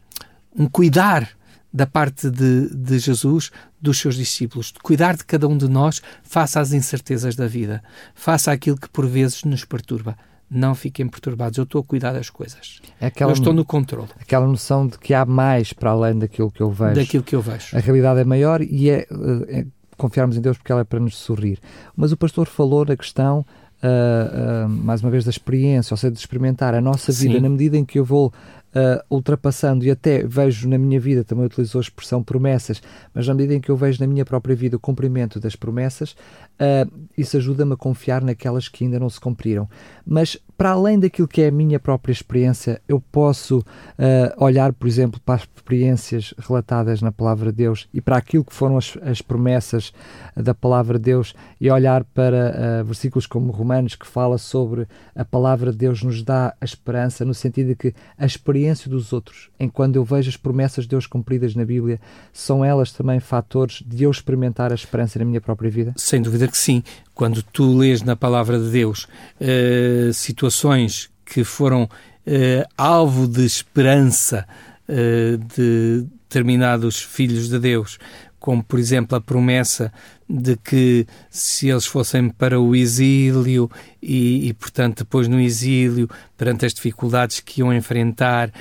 um, 0.55 0.67
cuidar 0.71 1.31
da 1.73 1.87
parte 1.87 2.29
de, 2.29 2.69
de, 2.77 2.99
Jesus 2.99 3.51
dos 3.81 3.99
seus 3.99 4.15
discípulos, 4.15 4.67
de 4.67 4.79
cuidar 4.81 5.17
de 5.17 5.25
cada 5.25 5.49
um 5.49 5.57
de 5.57 5.67
nós 5.67 6.03
face 6.23 6.59
às 6.59 6.75
incertezas 6.75 7.35
da 7.35 7.49
vida, 7.49 7.83
face 8.15 8.51
àquilo 8.51 8.77
que 8.77 8.91
por 8.91 9.07
vezes 9.07 9.45
nos 9.45 9.65
perturba 9.65 10.15
não 10.51 10.75
fiquem 10.75 11.07
perturbados, 11.07 11.59
eu 11.59 11.65
estou 11.65 11.81
a 11.81 11.85
cuidar 11.85 12.13
das 12.13 12.31
coisas. 12.31 12.81
É 13.01 13.07
aquela, 13.07 13.31
eu 13.31 13.35
estou 13.35 13.53
no 13.53 13.65
controle. 13.65 14.09
Aquela 14.19 14.47
noção 14.47 14.87
de 14.87 14.99
que 14.99 15.13
há 15.13 15.25
mais 15.25 15.73
para 15.73 15.91
além 15.91 16.19
daquilo 16.19 16.51
que 16.51 16.61
eu 16.61 16.71
vejo. 16.71 16.95
Daquilo 16.95 17.23
que 17.23 17.37
eu 17.37 17.43
vejo. 17.43 17.77
A 17.77 17.81
realidade 17.81 18.21
é 18.21 18.25
maior 18.25 18.63
e 18.63 18.91
é, 18.91 19.07
é 19.49 19.67
confiarmos 19.97 20.37
em 20.37 20.41
Deus 20.41 20.57
porque 20.57 20.73
ela 20.73 20.81
é 20.81 20.85
para 20.85 21.01
nos 21.01 21.17
sorrir. 21.17 21.59
Mas 21.95 22.13
o 22.13 22.17
pastor 22.17 22.47
falou 22.47 22.85
na 22.85 22.97
questão, 22.97 23.45
uh, 23.83 24.67
uh, 24.67 24.69
mais 24.69 25.03
uma 25.03 25.11
vez, 25.11 25.25
da 25.25 25.31
experiência, 25.31 25.93
ou 25.93 25.99
seja, 25.99 26.13
de 26.13 26.19
experimentar 26.19 26.75
a 26.75 26.81
nossa 26.81 27.13
vida 27.13 27.35
Sim. 27.35 27.41
na 27.41 27.49
medida 27.49 27.77
em 27.77 27.85
que 27.85 27.99
eu 27.99 28.05
vou 28.05 28.33
uh, 28.79 29.03
ultrapassando, 29.11 29.85
e 29.85 29.91
até 29.91 30.23
vejo 30.25 30.69
na 30.69 30.79
minha 30.79 31.01
vida, 31.01 31.25
também 31.25 31.45
utilizou 31.45 31.81
a 31.81 31.83
expressão 31.83 32.23
promessas, 32.23 32.83
mas 33.13 33.27
na 33.27 33.35
medida 33.35 33.55
em 33.55 33.61
que 33.61 33.71
eu 33.71 33.77
vejo 33.77 34.01
na 34.01 34.07
minha 34.07 34.25
própria 34.25 34.55
vida 34.55 34.77
o 34.77 34.81
cumprimento 34.81 35.41
das 35.41 35.57
promessas, 35.57 36.13
uh, 36.13 36.91
isso 37.17 37.37
ajuda-me 37.37 37.75
a 37.75 37.77
confiar 37.77 38.23
naquelas 38.23 38.69
que 38.69 38.85
ainda 38.85 38.99
não 38.99 39.11
se 39.11 39.21
cumpriram. 39.21 39.69
Mas 40.07 40.39
para 40.57 40.71
além 40.71 40.99
daquilo 40.99 41.29
que 41.29 41.43
é 41.43 41.49
a 41.49 41.53
minha 41.53 41.79
própria 41.79 42.13
experiência, 42.13 42.83
eu 42.89 43.01
posso 43.01 43.59
uh, 43.59 44.45
olhar, 44.45 44.73
por 44.73 44.89
exemplo, 44.89 45.21
para 45.25 45.37
as 45.37 45.49
experiências 45.57 46.35
relatadas 46.37 47.01
na 47.01 47.13
Palavra 47.13 47.53
de 47.53 47.59
Deus 47.59 47.89
e 47.95 48.01
para 48.01 48.17
aquilo 48.17 48.45
que 48.45 48.53
foram 48.53 48.77
as, 48.77 48.99
as 49.03 49.23
promessas 49.23 49.93
da 50.35 50.55
Palavra 50.55 50.99
de 50.99 51.05
Deus 51.05 51.33
e 51.61 51.71
olhar 51.71 52.03
para 52.03 52.83
uh, 52.83 52.85
versículos 52.85 53.25
como 53.25 53.53
Romanos 53.53 53.95
que 53.95 54.07
fala 54.07 54.37
sobre 54.37 54.89
a 55.15 55.25
Palavra 55.25 55.71
de 55.71 55.79
Deus 55.79 56.03
nos 56.03 56.25
dá 56.25 56.53
a 56.61 56.65
esperança 56.65 57.25
no 57.25 57.35
sentido 57.35 57.69
de 57.69 57.77
que 57.77 57.95
a 58.17 58.27
experiência 58.27 58.68
dos 58.89 59.13
outros, 59.13 59.49
enquanto 59.59 59.97
eu 59.97 60.05
vejo 60.05 60.29
as 60.29 60.37
promessas 60.37 60.85
de 60.85 60.91
Deus 60.91 61.07
cumpridas 61.07 61.55
na 61.55 61.65
Bíblia, 61.65 62.01
são 62.33 62.65
elas 62.65 62.93
também 62.93 63.21
fatores 63.21 63.83
de 63.87 64.05
eu 64.05 64.11
experimentar 64.11 64.73
a 64.73 64.75
esperança 64.75 65.19
na 65.19 65.25
minha 65.25 65.41
própria 65.41 65.71
vida? 65.71 65.95
Sem 65.97 66.21
dúvida 66.21 66.49
que 66.49 66.59
sim 66.59 66.83
quando 67.15 67.43
tu 67.43 67.77
lês 67.77 68.03
na 68.03 68.15
palavra 68.15 68.59
de 68.59 68.71
Deus 68.71 69.07
uh, 69.41 70.13
situações 70.13 71.11
que 71.25 71.45
foram 71.45 71.85
uh, 71.85 72.69
alvo 72.77 73.27
de 73.27 73.45
esperança 73.45 74.47
uh, 74.89 75.39
de 75.39 76.07
determinados 76.29 77.01
filhos 77.01 77.49
de 77.49 77.59
Deus, 77.59 77.99
como 78.39 78.63
por 78.63 78.79
exemplo 78.79 79.17
a 79.17 79.21
promessa 79.21 79.93
de 80.29 80.57
que 80.57 81.07
se 81.31 81.69
eles 81.69 81.87
fossem 81.87 82.29
para 82.29 82.61
o 82.61 82.77
exílio 82.77 83.71
e, 84.03 84.49
e 84.49 84.53
portanto 84.53 84.99
depois 84.99 85.27
no 85.27 85.41
exílio, 85.41 86.09
perante 86.37 86.67
as 86.67 86.75
dificuldades 86.75 87.41
que 87.41 87.61
iam 87.61 87.73
enfrentar, 87.73 88.53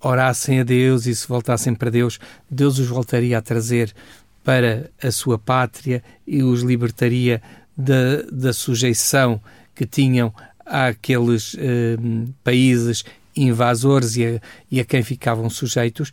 orassem 0.00 0.60
a 0.60 0.64
Deus 0.64 1.06
e 1.06 1.14
se 1.14 1.26
voltassem 1.26 1.74
para 1.74 1.90
Deus, 1.90 2.18
Deus 2.50 2.78
os 2.78 2.86
voltaria 2.86 3.38
a 3.38 3.42
trazer 3.42 3.94
para 4.44 4.90
a 5.02 5.10
sua 5.10 5.38
pátria 5.38 6.02
e 6.26 6.42
os 6.42 6.60
libertaria 6.60 7.42
da, 7.76 8.22
da 8.30 8.52
sujeição 8.52 9.40
que 9.74 9.84
tinham 9.84 10.32
àqueles 10.64 11.56
eh, 11.58 11.96
países 12.42 13.04
invasores 13.36 14.16
e 14.16 14.24
a, 14.24 14.40
e 14.70 14.80
a 14.80 14.84
quem 14.84 15.02
ficavam 15.02 15.50
sujeitos, 15.50 16.10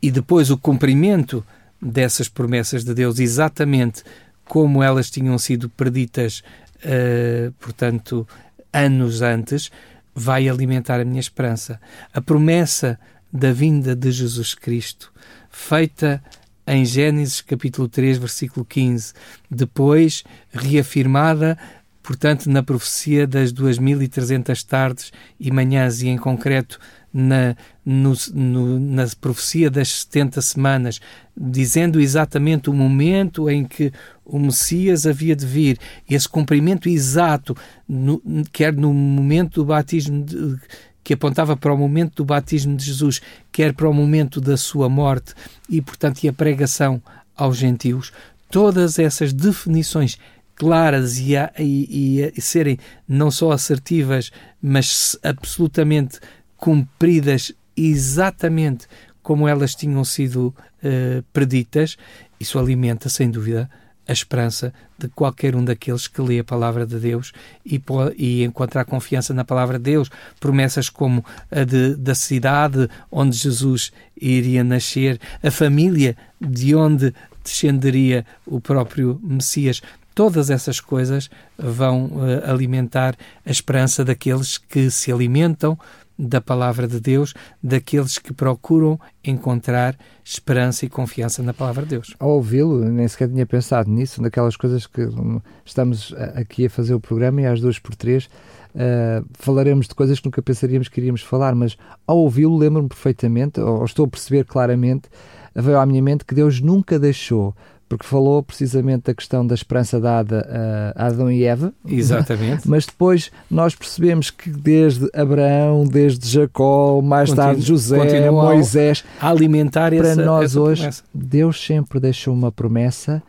e 0.00 0.10
depois 0.10 0.50
o 0.50 0.56
cumprimento 0.56 1.44
dessas 1.84 2.28
promessas 2.28 2.82
de 2.82 2.94
Deus, 2.94 3.18
exatamente 3.18 4.02
como 4.44 4.82
elas 4.82 5.10
tinham 5.10 5.36
sido 5.38 5.68
preditas, 5.68 6.42
uh, 6.84 7.52
portanto, 7.60 8.26
anos 8.72 9.22
antes, 9.22 9.70
vai 10.14 10.48
alimentar 10.48 11.00
a 11.00 11.04
minha 11.04 11.20
esperança. 11.20 11.80
A 12.12 12.20
promessa 12.20 12.98
da 13.32 13.52
vinda 13.52 13.94
de 13.94 14.10
Jesus 14.10 14.54
Cristo, 14.54 15.12
feita 15.50 16.22
em 16.66 16.84
Gênesis 16.84 17.40
capítulo 17.40 17.88
3, 17.88 18.18
versículo 18.18 18.64
15, 18.64 19.12
depois 19.50 20.24
reafirmada 20.52 21.58
portanto, 22.04 22.50
na 22.50 22.62
profecia 22.62 23.26
das 23.26 23.50
2.300 23.50 24.62
tardes 24.64 25.10
e 25.40 25.50
manhãs, 25.50 26.02
e 26.02 26.08
em 26.08 26.18
concreto 26.18 26.78
na, 27.14 27.54
no, 27.86 28.12
no, 28.32 28.80
na 28.80 29.06
profecia 29.20 29.70
das 29.70 30.00
70 30.00 30.42
semanas, 30.42 31.00
dizendo 31.36 32.00
exatamente 32.00 32.68
o 32.68 32.72
momento 32.72 33.48
em 33.48 33.64
que 33.64 33.92
o 34.24 34.36
Messias 34.36 35.06
havia 35.06 35.36
de 35.36 35.46
vir, 35.46 35.78
esse 36.10 36.28
cumprimento 36.28 36.88
exato, 36.88 37.56
no, 37.88 38.20
quer 38.52 38.72
no 38.72 38.92
momento 38.92 39.60
do 39.60 39.66
batismo 39.66 40.24
de, 40.24 40.58
que 41.04 41.14
apontava 41.14 41.56
para 41.56 41.72
o 41.72 41.78
momento 41.78 42.16
do 42.16 42.24
batismo 42.24 42.76
de 42.76 42.84
Jesus, 42.84 43.20
quer 43.52 43.72
para 43.72 43.88
o 43.88 43.94
momento 43.94 44.40
da 44.40 44.56
sua 44.56 44.88
morte 44.88 45.34
e, 45.68 45.80
portanto, 45.80 46.24
e 46.24 46.28
a 46.28 46.32
pregação 46.32 47.00
aos 47.36 47.56
gentios, 47.56 48.12
todas 48.50 48.98
essas 48.98 49.32
definições 49.32 50.18
claras 50.56 51.18
e, 51.18 51.36
a, 51.36 51.52
e, 51.58 52.32
e 52.36 52.40
serem 52.40 52.78
não 53.06 53.30
só 53.30 53.52
assertivas, 53.52 54.32
mas 54.60 55.16
absolutamente 55.22 56.18
cumpridas 56.64 57.52
exatamente 57.76 58.86
como 59.22 59.46
elas 59.46 59.74
tinham 59.74 60.02
sido 60.02 60.46
uh, 60.82 61.22
preditas, 61.30 61.98
isso 62.40 62.58
alimenta, 62.58 63.10
sem 63.10 63.30
dúvida, 63.30 63.68
a 64.08 64.12
esperança 64.12 64.72
de 64.98 65.08
qualquer 65.08 65.54
um 65.54 65.62
daqueles 65.62 66.08
que 66.08 66.22
lê 66.22 66.38
a 66.38 66.44
palavra 66.44 66.86
de 66.86 66.98
Deus 66.98 67.32
e, 67.66 67.82
e 68.16 68.44
encontrar 68.44 68.86
confiança 68.86 69.34
na 69.34 69.44
palavra 69.44 69.76
de 69.76 69.84
Deus. 69.84 70.10
Promessas 70.40 70.88
como 70.88 71.22
a 71.50 71.64
de, 71.64 71.96
da 71.96 72.14
cidade 72.14 72.88
onde 73.12 73.36
Jesus 73.36 73.92
iria 74.18 74.64
nascer, 74.64 75.20
a 75.42 75.50
família 75.50 76.16
de 76.40 76.74
onde 76.74 77.12
descenderia 77.44 78.24
o 78.46 78.58
próprio 78.58 79.20
Messias. 79.22 79.82
Todas 80.14 80.48
essas 80.48 80.80
coisas 80.80 81.28
vão 81.58 82.06
uh, 82.06 82.50
alimentar 82.50 83.14
a 83.44 83.50
esperança 83.50 84.02
daqueles 84.02 84.56
que 84.56 84.90
se 84.90 85.12
alimentam 85.12 85.78
da 86.18 86.40
palavra 86.40 86.86
de 86.86 87.00
Deus, 87.00 87.34
daqueles 87.62 88.18
que 88.18 88.32
procuram 88.32 88.98
encontrar 89.24 89.96
esperança 90.24 90.84
e 90.84 90.88
confiança 90.88 91.42
na 91.42 91.52
palavra 91.52 91.82
de 91.82 91.90
Deus. 91.90 92.14
Ao 92.18 92.30
ouvi-lo, 92.30 92.84
nem 92.84 93.06
sequer 93.08 93.28
tinha 93.28 93.44
pensado 93.44 93.90
nisso, 93.90 94.22
daquelas 94.22 94.56
coisas 94.56 94.86
que 94.86 95.02
hum, 95.02 95.40
estamos 95.64 96.14
aqui 96.34 96.66
a 96.66 96.70
fazer 96.70 96.94
o 96.94 97.00
programa 97.00 97.42
e 97.42 97.46
às 97.46 97.60
duas 97.60 97.78
por 97.78 97.94
três 97.94 98.28
uh, 98.74 99.24
falaremos 99.34 99.88
de 99.88 99.94
coisas 99.94 100.18
que 100.18 100.26
nunca 100.26 100.42
pensaríamos 100.42 100.88
que 100.88 101.00
iríamos 101.00 101.22
falar, 101.22 101.54
mas 101.54 101.76
ao 102.06 102.18
ouvi-lo 102.18 102.56
lembro-me 102.56 102.88
perfeitamente, 102.88 103.60
ou 103.60 103.84
estou 103.84 104.06
a 104.06 104.08
perceber 104.08 104.44
claramente, 104.44 105.08
veio 105.54 105.78
à 105.78 105.86
minha 105.86 106.02
mente 106.02 106.24
que 106.24 106.34
Deus 106.34 106.60
nunca 106.60 106.98
deixou 106.98 107.54
porque 107.88 108.06
falou 108.06 108.42
precisamente 108.42 109.04
da 109.04 109.14
questão 109.14 109.46
da 109.46 109.54
esperança 109.54 110.00
dada 110.00 110.92
a 110.96 111.06
Adão 111.06 111.30
e 111.30 111.44
Eva. 111.44 111.72
Exatamente. 111.86 112.66
Mas 112.68 112.86
depois 112.86 113.30
nós 113.50 113.74
percebemos 113.74 114.30
que 114.30 114.50
desde 114.50 115.08
Abraão, 115.14 115.84
desde 115.84 116.28
Jacó, 116.28 117.00
mais 117.00 117.30
Continu 117.30 117.46
tarde 117.46 117.62
José, 117.62 118.30
Moisés, 118.30 119.04
a 119.20 119.28
alimentar 119.28 119.90
para 119.94 120.08
essa, 120.08 120.24
nós 120.24 120.52
essa 120.52 120.60
hoje, 120.60 120.82
promessa. 120.82 121.02
Deus 121.12 121.64
sempre 121.64 122.00
deixou 122.00 122.34
uma 122.34 122.50
promessa 122.50 123.22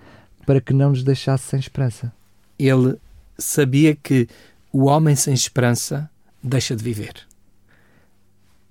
para 0.45 0.62
que 0.62 0.74
não 0.74 0.89
nos 0.89 1.03
deixasse 1.03 1.43
sem 1.50 1.59
esperança. 1.59 2.12
Ele 2.57 2.95
sabia 3.38 3.95
que 3.95 4.27
o 4.71 4.85
homem 4.85 5.15
sem 5.15 5.33
esperança 5.33 6.09
deixa 6.41 6.75
de 6.75 6.83
viver. 6.83 7.13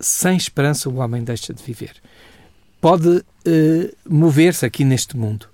Sem 0.00 0.37
esperança, 0.37 0.88
o 0.88 0.97
homem 0.97 1.23
deixa 1.23 1.53
de 1.53 1.62
viver. 1.62 1.95
Pode 2.81 3.09
uh, 3.09 3.25
mover-se 4.09 4.67
aqui 4.67 4.85
neste 4.85 5.17
mundo, 5.17 5.49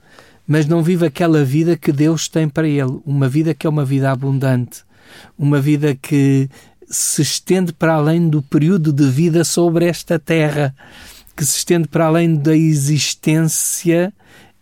mas 0.50 0.66
não 0.66 0.82
vive 0.82 1.06
aquela 1.06 1.44
vida 1.44 1.76
que 1.76 1.92
Deus 1.92 2.26
tem 2.26 2.48
para 2.48 2.66
ele, 2.66 2.98
uma 3.06 3.28
vida 3.28 3.54
que 3.54 3.68
é 3.68 3.70
uma 3.70 3.84
vida 3.84 4.10
abundante, 4.10 4.82
uma 5.38 5.60
vida 5.60 5.94
que 5.94 6.50
se 6.88 7.22
estende 7.22 7.72
para 7.72 7.94
além 7.94 8.28
do 8.28 8.42
período 8.42 8.92
de 8.92 9.08
vida 9.08 9.44
sobre 9.44 9.84
esta 9.84 10.18
terra, 10.18 10.74
que 11.36 11.44
se 11.44 11.58
estende 11.58 11.86
para 11.86 12.06
além 12.06 12.34
da 12.34 12.56
existência 12.56 14.12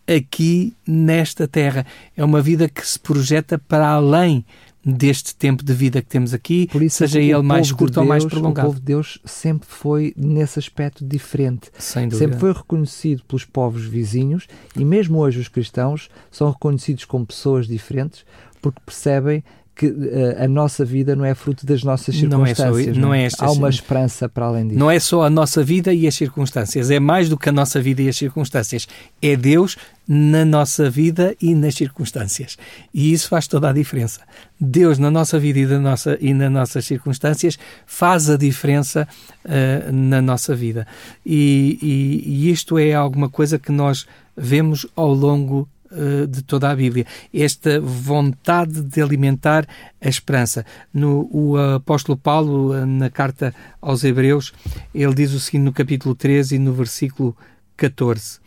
aqui 0.07 0.75
nesta 0.85 1.47
terra. 1.47 1.83
É 2.15 2.23
uma 2.23 2.39
vida 2.39 2.69
que 2.69 2.87
se 2.87 2.99
projeta 2.99 3.57
para 3.57 3.87
além 3.87 4.45
deste 4.85 5.35
tempo 5.35 5.63
de 5.63 5.73
vida 5.73 6.01
que 6.01 6.07
temos 6.07 6.33
aqui, 6.33 6.67
Por 6.71 6.81
isso, 6.81 6.97
seja 6.97 7.19
ele 7.19 7.41
mais 7.41 7.71
curto 7.71 7.95
Deus, 7.95 8.03
ou 8.03 8.05
mais 8.07 8.25
prolongado. 8.25 8.67
O 8.67 8.71
povo 8.71 8.79
de 8.79 8.85
Deus 8.85 9.19
sempre 9.25 9.67
foi 9.69 10.13
nesse 10.15 10.57
aspecto 10.57 11.05
diferente. 11.05 11.69
Sem 11.77 12.07
dúvida. 12.07 12.25
Sempre 12.25 12.39
foi 12.39 12.53
reconhecido 12.53 13.23
pelos 13.27 13.45
povos 13.45 13.83
vizinhos 13.83 14.47
e 14.75 14.85
mesmo 14.85 15.19
hoje 15.19 15.39
os 15.39 15.47
cristãos 15.47 16.09
são 16.31 16.49
reconhecidos 16.49 17.05
como 17.05 17.25
pessoas 17.25 17.67
diferentes 17.67 18.25
porque 18.61 18.79
percebem 18.85 19.43
que 19.79 19.87
uh, 19.87 20.43
a 20.43 20.45
nossa 20.45 20.83
vida 20.83 21.15
não 21.15 21.23
é 21.23 21.33
fruto 21.33 21.65
das 21.65 21.83
nossas 21.85 22.13
circunstâncias. 22.13 22.97
Não 22.97 23.13
é 23.13 23.29
só, 23.29 23.39
não 23.39 23.45
é 23.45 23.49
Há 23.49 23.51
uma 23.53 23.69
esperança 23.69 24.27
para 24.27 24.45
além 24.45 24.67
disso. 24.67 24.77
Não 24.77 24.91
é 24.91 24.99
só 24.99 25.23
a 25.23 25.29
nossa 25.29 25.63
vida 25.63 25.93
e 25.93 26.05
as 26.05 26.15
circunstâncias, 26.15 26.91
é 26.91 26.99
mais 26.99 27.29
do 27.29 27.37
que 27.37 27.47
a 27.47 27.51
nossa 27.51 27.81
vida 27.81 28.01
e 28.01 28.09
as 28.09 28.17
circunstâncias. 28.17 28.89
É 29.21 29.37
Deus 29.37 29.77
na 30.05 30.43
nossa 30.43 30.89
vida 30.89 31.33
e 31.41 31.55
nas 31.55 31.75
circunstâncias. 31.75 32.57
E 32.93 33.13
isso 33.13 33.29
faz 33.29 33.47
toda 33.47 33.69
a 33.69 33.73
diferença. 33.73 34.19
Deus 34.59 34.99
na 34.99 35.09
nossa 35.09 35.39
vida 35.39 35.59
e, 35.59 35.65
na 35.65 35.79
nossa, 35.79 36.17
e 36.19 36.33
nas 36.33 36.51
nossas 36.51 36.85
circunstâncias 36.85 37.57
faz 37.85 38.29
a 38.29 38.35
diferença 38.35 39.07
uh, 39.45 39.91
na 39.93 40.21
nossa 40.21 40.53
vida. 40.53 40.85
E, 41.25 41.79
e, 41.81 42.23
e 42.25 42.51
isto 42.51 42.77
é 42.77 42.93
alguma 42.93 43.29
coisa 43.29 43.57
que 43.57 43.71
nós 43.71 44.05
vemos 44.35 44.85
ao 44.93 45.13
longo 45.13 45.69
eh, 45.91 46.27
de 46.27 46.43
toda 46.43 46.69
a 46.69 46.75
Bíblia. 46.75 47.05
Esta 47.33 47.79
vontade 47.81 48.81
de 48.81 49.01
alimentar 49.01 49.67
a 49.99 50.07
esperança. 50.07 50.65
No, 50.93 51.27
o 51.31 51.57
apóstolo 51.57 52.17
Paulo, 52.17 52.75
eh, 52.75 52.85
na 52.85 53.09
carta 53.09 53.55
aos 53.81 54.03
Hebreus, 54.03 54.53
ele 54.93 55.15
diz 55.15 55.33
o 55.33 55.39
seguinte 55.39 55.63
no 55.63 55.73
capítulo 55.73 56.13
13 56.13 56.55
e 56.55 56.59
no 56.59 56.73
versículo 56.73 57.35
14: 57.75 58.39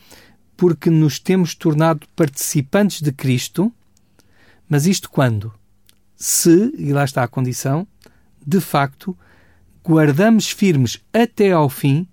Porque 0.57 0.89
nos 0.89 1.19
temos 1.19 1.55
tornado 1.55 2.07
participantes 2.15 3.03
de 3.03 3.11
Cristo, 3.11 3.73
mas 4.69 4.87
isto 4.87 5.11
quando? 5.11 5.53
Se, 6.15 6.73
e 6.79 6.93
lá 6.93 7.05
está 7.05 7.25
a 7.25 7.29
condição, 7.29 7.87
de 8.47 8.61
facto, 8.61 9.17
guardamos 9.85 10.49
firmes 10.49 11.01
até 11.13 11.51
ao 11.51 11.69
fim 11.69 12.07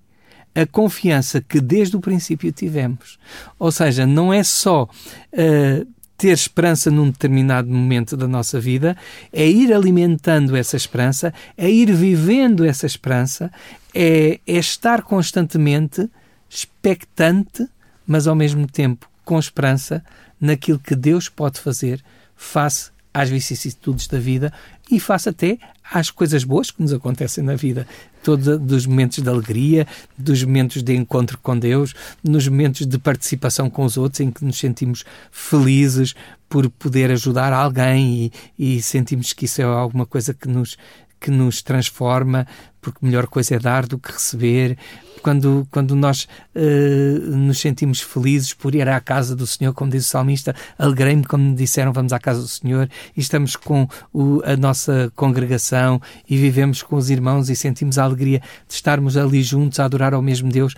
a 0.53 0.65
confiança 0.65 1.41
que 1.41 1.61
desde 1.61 1.95
o 1.95 2.01
princípio 2.01 2.51
tivemos. 2.51 3.17
Ou 3.57 3.71
seja, 3.71 4.05
não 4.05 4.33
é 4.33 4.43
só 4.43 4.83
uh, 4.83 5.87
ter 6.19 6.29
esperança 6.29 6.91
num 6.91 7.09
determinado 7.09 7.69
momento 7.69 8.17
da 8.17 8.27
nossa 8.27 8.59
vida, 8.59 8.97
é 9.31 9.47
ir 9.47 9.73
alimentando 9.73 10.55
essa 10.55 10.75
esperança, 10.75 11.33
é 11.57 11.69
ir 11.71 11.93
vivendo 11.93 12.65
essa 12.65 12.85
esperança, 12.85 13.49
é, 13.95 14.39
é 14.45 14.57
estar 14.57 15.01
constantemente 15.01 16.09
expectante, 16.49 17.65
mas 18.05 18.27
ao 18.27 18.35
mesmo 18.35 18.67
tempo 18.67 19.09
com 19.23 19.39
esperança 19.39 20.03
naquilo 20.41 20.79
que 20.79 20.95
Deus 20.95 21.29
pode 21.29 21.59
fazer 21.59 22.03
face 22.35 22.91
às 23.13 23.29
vicissitudes 23.29 24.07
da 24.07 24.19
vida 24.19 24.51
e 24.91 24.99
face 24.99 25.29
até 25.29 25.57
às 25.91 26.11
coisas 26.11 26.43
boas 26.43 26.71
que 26.71 26.81
nos 26.81 26.93
acontecem 26.93 27.43
na 27.43 27.55
vida. 27.55 27.87
Todos 28.23 28.59
dos 28.59 28.85
momentos 28.85 29.23
de 29.23 29.29
alegria, 29.29 29.87
dos 30.17 30.43
momentos 30.43 30.83
de 30.83 30.95
encontro 30.95 31.37
com 31.41 31.57
Deus, 31.57 31.93
nos 32.23 32.47
momentos 32.47 32.85
de 32.85 32.97
participação 32.97 33.69
com 33.69 33.83
os 33.83 33.97
outros, 33.97 34.19
em 34.19 34.29
que 34.29 34.43
nos 34.43 34.57
sentimos 34.57 35.03
felizes 35.31 36.13
por 36.47 36.69
poder 36.69 37.11
ajudar 37.11 37.53
alguém 37.53 38.31
e, 38.57 38.75
e 38.77 38.81
sentimos 38.81 39.33
que 39.33 39.45
isso 39.45 39.61
é 39.61 39.65
alguma 39.65 40.05
coisa 40.05 40.33
que 40.33 40.47
nos, 40.47 40.77
que 41.19 41.29
nos 41.29 41.61
transforma, 41.61 42.47
porque 42.81 43.05
melhor 43.05 43.27
coisa 43.27 43.55
é 43.55 43.59
dar 43.59 43.85
do 43.85 43.99
que 43.99 44.11
receber, 44.11 44.77
quando, 45.21 45.67
quando 45.69 45.95
nós 45.95 46.27
uh, 46.55 47.35
nos 47.35 47.59
sentimos 47.59 48.01
felizes 48.01 48.53
por 48.53 48.73
ir 48.73 48.87
à 48.87 48.99
casa 48.99 49.35
do 49.35 49.45
Senhor, 49.45 49.73
como 49.73 49.91
diz 49.91 50.05
o 50.05 50.09
salmista, 50.09 50.55
alegrei-me 50.77 51.25
quando 51.25 51.43
me 51.43 51.55
disseram 51.55 51.91
vamos 51.91 52.13
à 52.13 52.19
casa 52.19 52.41
do 52.41 52.47
Senhor 52.47 52.89
e 53.15 53.19
estamos 53.19 53.55
com 53.55 53.87
o, 54.13 54.41
a 54.45 54.55
nossa 54.55 55.11
congregação 55.15 56.01
e 56.27 56.37
vivemos 56.37 56.81
com 56.81 56.95
os 56.95 57.09
irmãos 57.09 57.49
e 57.49 57.55
sentimos 57.55 57.97
a 57.97 58.03
alegria 58.03 58.39
de 58.67 58.73
estarmos 58.73 59.17
ali 59.17 59.43
juntos 59.43 59.79
a 59.79 59.85
adorar 59.85 60.13
ao 60.13 60.21
mesmo 60.21 60.49
Deus. 60.49 60.73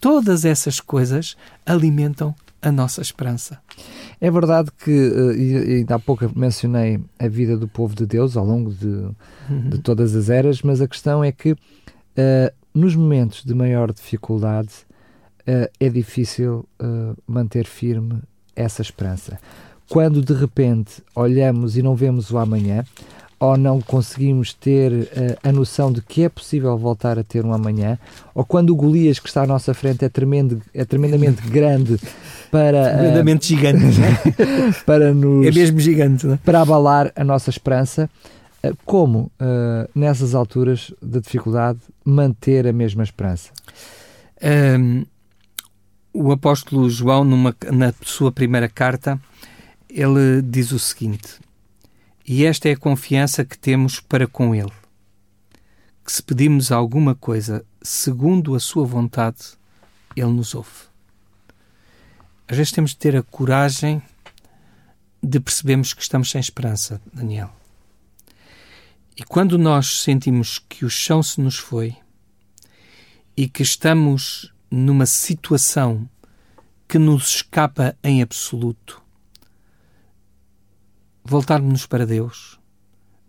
Todas 0.00 0.44
essas 0.44 0.80
coisas 0.80 1.36
alimentam 1.64 2.34
a 2.64 2.72
nossa 2.72 3.02
esperança. 3.02 3.58
É 4.20 4.30
verdade 4.30 4.70
que, 4.72 4.90
e 4.90 5.76
ainda 5.76 5.96
há 5.96 5.98
pouco 5.98 6.30
mencionei 6.34 6.98
a 7.18 7.28
vida 7.28 7.56
do 7.56 7.68
povo 7.68 7.94
de 7.94 8.06
Deus 8.06 8.36
ao 8.36 8.44
longo 8.44 8.72
de, 8.72 8.86
uhum. 8.86 9.68
de 9.70 9.78
todas 9.78 10.16
as 10.16 10.30
eras, 10.30 10.62
mas 10.62 10.80
a 10.80 10.88
questão 10.88 11.22
é 11.22 11.30
que 11.30 11.52
uh, 11.52 11.56
nos 12.72 12.96
momentos 12.96 13.44
de 13.44 13.54
maior 13.54 13.92
dificuldade 13.92 14.70
uh, 15.40 15.70
é 15.78 15.88
difícil 15.88 16.66
uh, 16.82 17.16
manter 17.26 17.66
firme 17.66 18.20
essa 18.56 18.80
esperança. 18.80 19.38
Quando 19.88 20.22
de 20.22 20.32
repente 20.32 21.02
olhamos 21.14 21.76
e 21.76 21.82
não 21.82 21.94
vemos 21.94 22.30
o 22.30 22.38
amanhã, 22.38 22.84
ou 23.38 23.56
não 23.56 23.80
conseguimos 23.80 24.52
ter 24.52 24.92
uh, 24.92 25.06
a 25.42 25.52
noção 25.52 25.92
de 25.92 26.00
que 26.00 26.22
é 26.22 26.28
possível 26.28 26.76
voltar 26.78 27.18
a 27.18 27.24
ter 27.24 27.44
um 27.44 27.52
amanhã, 27.52 27.98
ou 28.34 28.44
quando 28.44 28.70
o 28.70 28.76
Golias 28.76 29.18
que 29.18 29.28
está 29.28 29.42
à 29.42 29.46
nossa 29.46 29.74
frente 29.74 30.04
é, 30.04 30.08
tremendo, 30.08 30.60
é 30.72 30.84
tremendamente 30.84 31.42
grande 31.48 31.98
para... 32.50 32.96
Tremendamente 32.98 33.52
uh, 33.52 33.56
gigante. 33.56 34.00
para 34.86 35.12
nos... 35.12 35.46
É 35.46 35.50
mesmo 35.50 35.80
gigante. 35.80 36.26
Não? 36.26 36.34
É? 36.34 36.38
Para 36.38 36.60
abalar 36.60 37.12
a 37.14 37.24
nossa 37.24 37.50
esperança. 37.50 38.08
Uh, 38.64 38.76
como, 38.84 39.30
nessas 39.94 40.34
alturas 40.34 40.90
de 41.02 41.20
dificuldade, 41.20 41.78
manter 42.04 42.66
a 42.66 42.72
mesma 42.72 43.02
esperança? 43.02 43.50
Um, 44.42 45.04
o 46.14 46.30
apóstolo 46.30 46.88
João, 46.88 47.24
numa, 47.24 47.54
na 47.72 47.92
sua 48.02 48.30
primeira 48.30 48.68
carta, 48.68 49.20
ele 49.90 50.40
diz 50.42 50.70
o 50.70 50.78
seguinte: 50.78 51.40
E 52.26 52.44
esta 52.46 52.70
é 52.70 52.72
a 52.72 52.76
confiança 52.76 53.44
que 53.44 53.58
temos 53.58 54.00
para 54.00 54.26
com 54.26 54.54
Ele, 54.54 54.72
que 56.02 56.10
se 56.10 56.22
pedimos 56.22 56.72
alguma 56.72 57.14
coisa 57.14 57.64
segundo 57.82 58.54
a 58.54 58.60
Sua 58.60 58.86
vontade, 58.86 59.58
Ele 60.16 60.32
nos 60.32 60.54
ouve. 60.54 60.70
Às 62.48 62.56
vezes 62.56 62.72
temos 62.72 62.92
de 62.92 62.96
ter 62.96 63.14
a 63.14 63.22
coragem 63.22 64.02
de 65.22 65.38
percebermos 65.38 65.92
que 65.92 66.00
estamos 66.00 66.30
sem 66.30 66.40
esperança, 66.40 67.00
Daniel. 67.12 67.54
E 69.16 69.22
quando 69.22 69.58
nós 69.58 70.02
sentimos 70.02 70.58
que 70.58 70.84
o 70.84 70.90
chão 70.90 71.22
se 71.22 71.40
nos 71.40 71.56
foi 71.56 71.96
e 73.36 73.48
que 73.48 73.62
estamos 73.62 74.52
numa 74.70 75.06
situação 75.06 76.08
que 76.88 76.98
nos 76.98 77.36
escapa 77.36 77.96
em 78.02 78.22
absoluto, 78.22 79.03
voltarmos 81.24 81.86
para 81.86 82.06
Deus, 82.06 82.60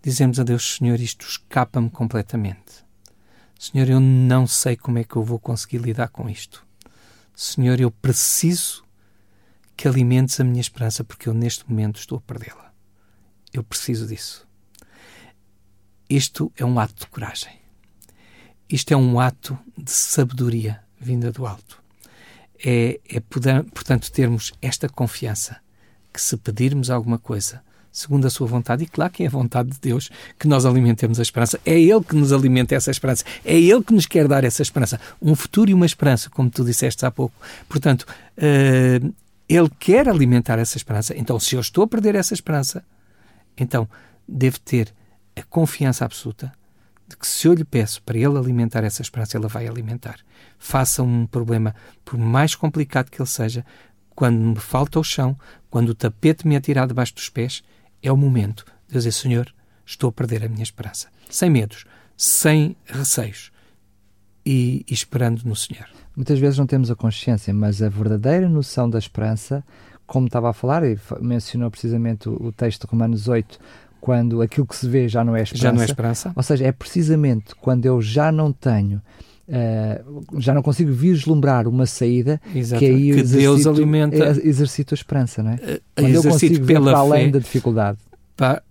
dizemos 0.04 0.40
a 0.40 0.44
Deus: 0.44 0.76
Senhor, 0.76 1.00
isto 1.00 1.26
escapa-me 1.26 1.90
completamente. 1.90 2.86
Senhor, 3.58 3.90
eu 3.90 4.00
não 4.00 4.46
sei 4.46 4.76
como 4.76 5.00
é 5.00 5.04
que 5.04 5.16
eu 5.16 5.24
vou 5.24 5.40
conseguir 5.40 5.78
lidar 5.78 6.10
com 6.10 6.30
isto. 6.30 6.66
Senhor, 7.34 7.80
eu 7.80 7.90
preciso 7.90 8.84
que 9.78 9.88
alimentes 9.88 10.40
a 10.40 10.44
minha 10.44 10.62
esperança, 10.62 11.04
porque 11.04 11.28
eu 11.30 11.34
neste 11.34 11.70
momento 11.70 12.00
estou 12.00 12.18
a 12.18 12.22
perdê-la. 12.22 12.74
Eu 13.54 13.64
preciso 13.64 14.06
disso. 14.06 14.46
Isto 16.10 16.52
é 16.56 16.66
um 16.66 16.80
ato 16.80 17.06
de 17.06 17.08
coragem. 17.08 17.60
Isto 18.70 18.94
é 18.94 18.98
um 18.98 19.20
ato 19.20 19.58
de 19.78 19.92
sabedoria 19.92 20.84
vinda 21.00 21.32
do 21.32 21.46
alto. 21.46 21.82
É, 22.64 23.00
é 23.08 23.20
portanto, 23.20 24.12
termos 24.12 24.54
esta 24.62 24.88
confiança 24.88 25.62
que 26.14 26.22
se 26.22 26.38
pedirmos 26.38 26.90
alguma 26.90 27.18
coisa, 27.18 27.64
segundo 27.96 28.28
a 28.28 28.30
sua 28.30 28.46
vontade, 28.46 28.84
e 28.84 28.88
claro 28.88 29.12
que 29.12 29.24
é 29.24 29.28
a 29.28 29.30
vontade 29.30 29.70
de 29.70 29.80
Deus 29.80 30.12
que 30.38 30.50
nós 30.50 30.66
alimentemos 30.66 31.18
a 31.18 31.22
esperança. 31.22 31.58
É 31.66 31.80
Ele 31.80 32.04
que 32.04 32.14
nos 32.14 32.34
alimenta 32.34 32.76
essa 32.76 32.92
esperança. 32.92 33.24
É 33.44 33.58
Ele 33.58 33.82
que 33.82 33.94
nos 33.94 34.06
quer 34.06 34.28
dar 34.28 34.44
essa 34.44 34.62
esperança. 34.62 35.00
Um 35.22 35.34
futuro 35.34 35.72
e 35.72 35.74
uma 35.74 35.86
esperança, 35.86 36.30
como 36.30 36.50
tu 36.50 36.66
disseste 36.66 37.06
há 37.06 37.12
pouco. 37.12 37.34
Portanto, 37.70 38.02
uh, 38.02 39.14
Ele 39.48 39.70
quer 39.80 40.10
alimentar 40.10 40.60
essa 40.60 40.76
esperança. 40.76 41.18
Então, 41.18 41.40
se 41.40 41.56
eu 41.56 41.62
estou 41.62 41.86
a 41.86 41.88
perder 41.88 42.16
essa 42.16 42.34
esperança, 42.34 42.84
então 43.58 43.88
devo 44.28 44.60
ter 44.60 44.94
a 45.34 45.44
confiança 45.44 46.04
absoluta 46.04 46.52
de 47.08 47.16
que 47.16 47.26
se 47.26 47.48
eu 47.48 47.54
lhe 47.54 47.64
peço 47.64 48.02
para 48.04 48.18
ele 48.18 48.38
alimentar 48.38 48.84
essa 48.84 49.02
esperança, 49.02 49.38
ele 49.38 49.48
vai 49.48 49.68
alimentar. 49.68 50.20
Faça 50.58 51.02
um 51.02 51.26
problema, 51.26 51.74
por 52.04 52.18
mais 52.18 52.56
complicado 52.56 53.10
que 53.10 53.22
ele 53.22 53.30
seja, 53.30 53.66
quando 54.16 54.38
me 54.38 54.56
falta 54.56 55.00
o 55.00 55.04
chão, 55.04 55.38
quando 55.70 55.90
o 55.90 55.96
tapete 55.96 56.48
me 56.48 56.56
é 56.56 56.60
tirado 56.60 56.90
debaixo 56.90 57.14
dos 57.14 57.30
pés, 57.30 57.64
é 58.08 58.12
o 58.12 58.18
momento 58.18 58.66
de 58.88 58.94
dizer: 58.94 59.12
Senhor, 59.12 59.54
estou 59.86 60.10
a 60.10 60.14
perder 60.14 60.44
a 60.44 60.50
minha 60.50 60.64
esperança. 60.64 61.10
Sem 61.30 61.50
medos, 61.50 61.86
sem 62.18 62.76
receios 62.86 63.52
e, 64.46 64.86
e 64.88 64.94
esperando 64.94 65.44
no 65.44 65.56
Senhor. 65.56 65.88
Muitas 66.16 66.40
vezes 66.40 66.58
não 66.58 66.68
temos 66.68 66.90
a 66.90 66.96
consciência, 66.96 67.54
mas 67.54 67.82
a 67.82 67.90
verdadeira 67.90 68.48
noção 68.48 68.90
da 68.90 68.98
esperança, 68.98 69.64
como 70.06 70.28
estava 70.28 70.50
a 70.50 70.54
falar, 70.54 70.84
e 70.86 70.98
mencionou 71.20 71.70
precisamente 71.70 72.30
o, 72.30 72.48
o 72.48 72.52
texto 72.52 72.86
de 72.86 72.92
Romanos 72.92 73.28
8, 73.28 73.60
quando 74.00 74.42
aquilo 74.42 74.68
que 74.68 74.76
se 74.76 74.88
vê 74.88 75.10
já 75.10 75.24
não 75.24 75.36
é 75.36 75.42
esperança. 75.42 75.64
Já 75.64 75.74
não 75.74 75.82
é 75.82 75.86
esperança. 75.86 76.34
Ou 76.36 76.44
seja, 76.44 76.66
é 76.66 76.72
precisamente 76.72 77.56
quando 77.56 77.86
eu 77.86 78.02
já 78.02 78.32
não 78.32 78.54
tenho 78.54 79.02
Uh, 79.48 80.42
já 80.42 80.56
não 80.56 80.64
consigo 80.64 80.92
vislumbrar 80.92 81.68
uma 81.68 81.86
saída 81.86 82.42
Exato. 82.54 82.80
que 82.80 82.86
aí 82.86 83.14
que 83.14 83.22
Deus 83.22 83.68
alimenta 83.68 84.42
exercito 84.44 84.94
a 84.94 84.96
esperança, 84.96 85.44
não 85.44 85.52
é? 85.52 85.56
Uh, 85.56 85.82
Quando 85.96 86.16
eu 86.16 86.24
consigo 86.24 86.66
pela 86.66 86.92
para 86.92 87.00
além 87.00 87.30
da 87.30 87.38
dificuldade. 87.38 88.00
Pá, 88.36 88.62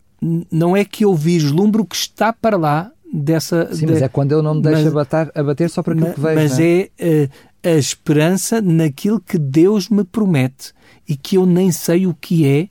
não 0.51 0.77
é 0.77 0.85
que 0.85 1.05
eu 1.05 1.15
vislumbro 1.15 1.83
o 1.83 1.87
que 1.87 1.95
está 1.95 2.33
para 2.33 2.57
lá 2.57 2.91
dessa. 3.13 3.73
Sim, 3.73 3.87
de... 3.87 3.93
mas 3.93 4.03
é 4.03 4.09
quando 4.09 4.33
eu 4.33 4.43
não 4.43 4.55
me 4.55 4.63
deixo 4.63 4.89
abater, 4.89 5.31
abater 5.35 5.71
só 5.71 5.83
para 5.83 5.93
aquilo 5.93 6.09
mas, 6.09 6.15
que 6.17 6.21
vejo. 6.21 6.41
Mas 6.41 6.59
é, 6.61 6.91
é 6.99 7.29
a 7.63 7.77
esperança 7.77 8.61
naquilo 8.61 9.21
que 9.21 9.39
Deus 9.39 9.89
me 9.89 10.05
promete 10.05 10.73
e 11.09 11.17
que 11.17 11.37
eu 11.37 11.47
nem 11.47 11.71
sei 11.71 12.07
o 12.07 12.15
que 12.15 12.47
é 12.47 12.69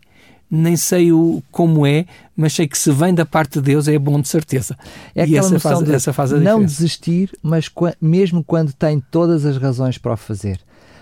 nem 0.56 0.78
sei 0.78 1.12
o, 1.12 1.42
como 1.52 1.84
é, 1.84 2.06
mas 2.38 2.54
sei 2.54 2.68
que 2.68 2.78
se 2.78 2.92
vem 2.92 3.12
da 3.12 3.26
parte 3.26 3.54
de 3.54 3.62
Deus 3.62 3.88
é 3.88 3.98
bom 3.98 4.22
de 4.22 4.28
certeza. 4.28 4.78
É 5.16 5.26
e 5.26 5.36
essa 5.36 5.60
faz, 5.60 5.82
de 5.82 5.92
essa 5.92 6.13
faz 6.13 6.32
a 6.32 6.36
não 6.36 6.60
diferença. 6.60 6.66
desistir, 6.76 7.32
mas 7.42 7.72
mesmo 8.00 8.44
quando 8.44 8.72
tem 8.72 9.02
todas 9.10 9.48
as 9.48 9.58
razões 9.58 9.98
para 9.98 10.13
o 10.13 10.18
fazer. 10.18 10.60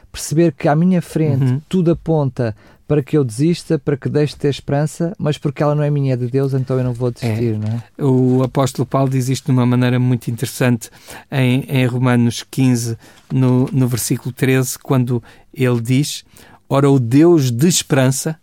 Perceber 0.09 0.53
que 0.53 0.69
à 0.69 0.75
minha 0.75 1.01
frente 1.01 1.43
uhum. 1.43 1.61
tudo 1.67 1.91
aponta 1.91 2.55
para 2.87 3.03
que 3.03 3.17
eu 3.17 3.25
desista, 3.25 3.77
para 3.77 3.97
que 3.97 4.07
deixe 4.07 4.33
de 4.33 4.39
ter 4.39 4.49
esperança, 4.49 5.13
mas 5.19 5.37
porque 5.37 5.61
ela 5.61 5.75
não 5.75 5.83
é 5.83 5.89
minha, 5.89 6.13
é 6.13 6.17
de 6.17 6.27
Deus, 6.27 6.53
então 6.53 6.77
eu 6.77 6.83
não 6.83 6.93
vou 6.93 7.11
desistir, 7.11 7.55
é. 7.55 7.57
não 7.57 7.67
é? 7.67 8.03
O 8.03 8.43
apóstolo 8.43 8.85
Paulo 8.85 9.09
diz 9.09 9.27
isto 9.27 9.45
de 9.45 9.51
uma 9.51 9.65
maneira 9.65 9.99
muito 9.99 10.29
interessante 10.29 10.89
em, 11.29 11.65
em 11.67 11.85
Romanos 11.85 12.45
15, 12.49 12.97
no, 13.31 13.69
no 13.71 13.87
versículo 13.87 14.33
13, 14.33 14.79
quando 14.79 15.21
ele 15.53 15.81
diz: 15.81 16.23
Ora, 16.69 16.89
o 16.89 16.99
Deus 16.99 17.51
de 17.51 17.67
esperança 17.67 18.40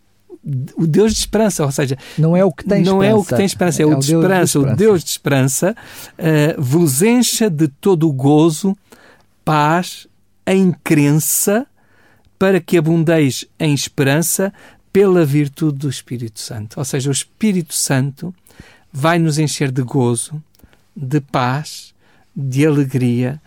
o 0.77 0.87
Deus 0.87 1.13
de 1.13 1.21
esperança, 1.21 1.65
ou 1.65 1.71
seja, 1.71 1.97
não 2.17 2.37
é 2.37 2.45
o 2.45 2.51
que 2.51 2.65
tem 2.65 2.83
não 2.83 3.03
esperança, 3.03 3.11
é 3.11 3.15
o 3.15 3.25
que 3.25 3.37
tem 3.37 3.47
esperança, 3.47 3.83
é, 3.83 3.85
é 3.85 3.87
o, 3.87 3.99
de 3.99 4.05
esperança, 4.15 4.59
o 4.59 4.77
Deus 4.77 5.05
de 5.05 5.11
esperança, 5.11 5.77
uh, 6.19 6.63
vos 6.63 7.03
encha 7.03 7.51
de 7.51 7.69
todo 7.69 8.09
o 8.09 8.13
gozo, 8.13 8.77
paz, 9.45 10.07
em 10.47 10.73
crença, 10.73 11.67
para 12.39 12.61
que 12.61 12.79
abundeis 12.79 13.45
em 13.59 13.75
esperança 13.75 14.53
pela 14.93 15.25
virtude 15.25 15.79
do 15.79 15.89
Espírito 15.89 16.41
Santo. 16.41 16.79
Ou 16.79 16.85
seja, 16.85 17.11
o 17.11 17.13
Espírito 17.13 17.75
Santo 17.75 18.35
vai 18.93 19.19
nos 19.19 19.39
encher 19.39 19.71
de 19.71 19.83
gozo, 19.83 20.43
de 20.97 21.21
paz, 21.21 21.95
de 22.35 22.67
alegria. 22.67 23.41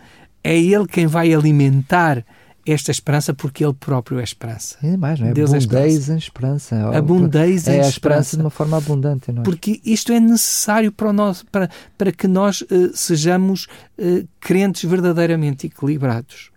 É 0.44 0.56
Ele 0.56 0.86
quem 0.86 1.06
vai 1.06 1.32
alimentar 1.32 2.24
esta 2.64 2.90
esperança 2.90 3.34
porque 3.34 3.64
Ele 3.64 3.74
próprio 3.74 4.20
é 4.20 4.24
esperança. 4.24 4.76
É 4.82 4.96
mais, 4.96 5.18
não 5.18 5.28
é? 5.28 5.32
Deus 5.32 5.52
Abundeis 5.52 6.08
é 6.08 6.14
em 6.14 6.18
esperança. 6.18 6.96
Abundeis 6.96 7.66
é 7.66 7.76
em 7.76 7.80
a 7.80 7.88
esperança. 7.88 8.36
de 8.36 8.42
uma 8.42 8.50
forma 8.50 8.76
abundante. 8.76 9.30
É? 9.30 9.34
Porque 9.42 9.80
isto 9.84 10.12
é 10.12 10.20
necessário 10.20 10.92
para, 10.92 11.12
nosso, 11.12 11.44
para, 11.46 11.68
para 11.98 12.12
que 12.12 12.28
nós 12.28 12.60
uh, 12.62 12.66
sejamos 12.94 13.66
uh, 13.98 14.26
crentes 14.38 14.88
verdadeiramente 14.88 15.66
equilibrados. 15.66 16.50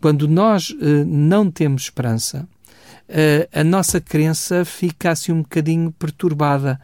Quando 0.00 0.26
nós 0.26 0.70
uh, 0.70 1.04
não 1.06 1.50
temos 1.50 1.82
esperança, 1.82 2.46
a 3.52 3.62
nossa 3.62 4.00
crença 4.00 4.64
fica 4.64 5.12
assim 5.12 5.30
um 5.30 5.42
bocadinho 5.42 5.92
perturbada. 5.92 6.80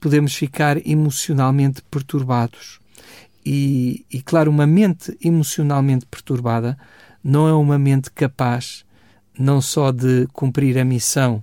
Podemos 0.00 0.32
ficar 0.32 0.76
emocionalmente 0.86 1.82
perturbados. 1.90 2.78
E, 3.44 4.06
e 4.08 4.22
claro, 4.22 4.52
uma 4.52 4.68
mente 4.68 5.18
emocionalmente 5.20 6.06
perturbada 6.06 6.78
não 7.24 7.48
é 7.48 7.54
uma 7.54 7.78
mente 7.78 8.10
capaz 8.10 8.84
não 9.36 9.60
só 9.60 9.90
de 9.90 10.28
cumprir 10.32 10.78
a 10.78 10.84
missão 10.84 11.42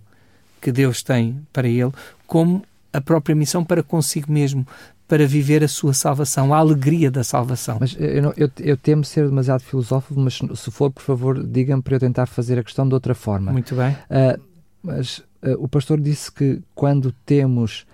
que 0.61 0.71
Deus 0.71 1.01
tem 1.01 1.41
para 1.51 1.67
ele, 1.67 1.91
como 2.27 2.63
a 2.93 3.01
própria 3.01 3.35
missão 3.35 3.65
para 3.65 3.81
consigo 3.81 4.31
mesmo, 4.31 4.65
para 5.07 5.27
viver 5.27 5.61
a 5.63 5.67
sua 5.67 5.93
salvação, 5.93 6.53
a 6.53 6.57
alegria 6.57 7.11
da 7.11 7.23
salvação. 7.23 7.77
Mas 7.81 7.97
eu, 7.99 8.21
não, 8.21 8.33
eu, 8.37 8.49
eu 8.59 8.77
temo 8.77 9.03
ser 9.03 9.27
demasiado 9.27 9.61
filosófico, 9.61 10.17
mas 10.17 10.39
se 10.55 10.71
for, 10.71 10.89
por 10.89 11.03
favor, 11.03 11.43
diga-me 11.43 11.81
para 11.81 11.95
eu 11.95 11.99
tentar 11.99 12.27
fazer 12.27 12.57
a 12.57 12.63
questão 12.63 12.87
de 12.87 12.93
outra 12.93 13.13
forma. 13.13 13.51
Muito 13.51 13.75
bem. 13.75 13.91
Uh, 13.91 14.41
mas 14.81 15.19
uh, 15.43 15.57
o 15.59 15.67
pastor 15.67 15.99
disse 15.99 16.31
que 16.31 16.61
quando 16.73 17.11
temos 17.25 17.85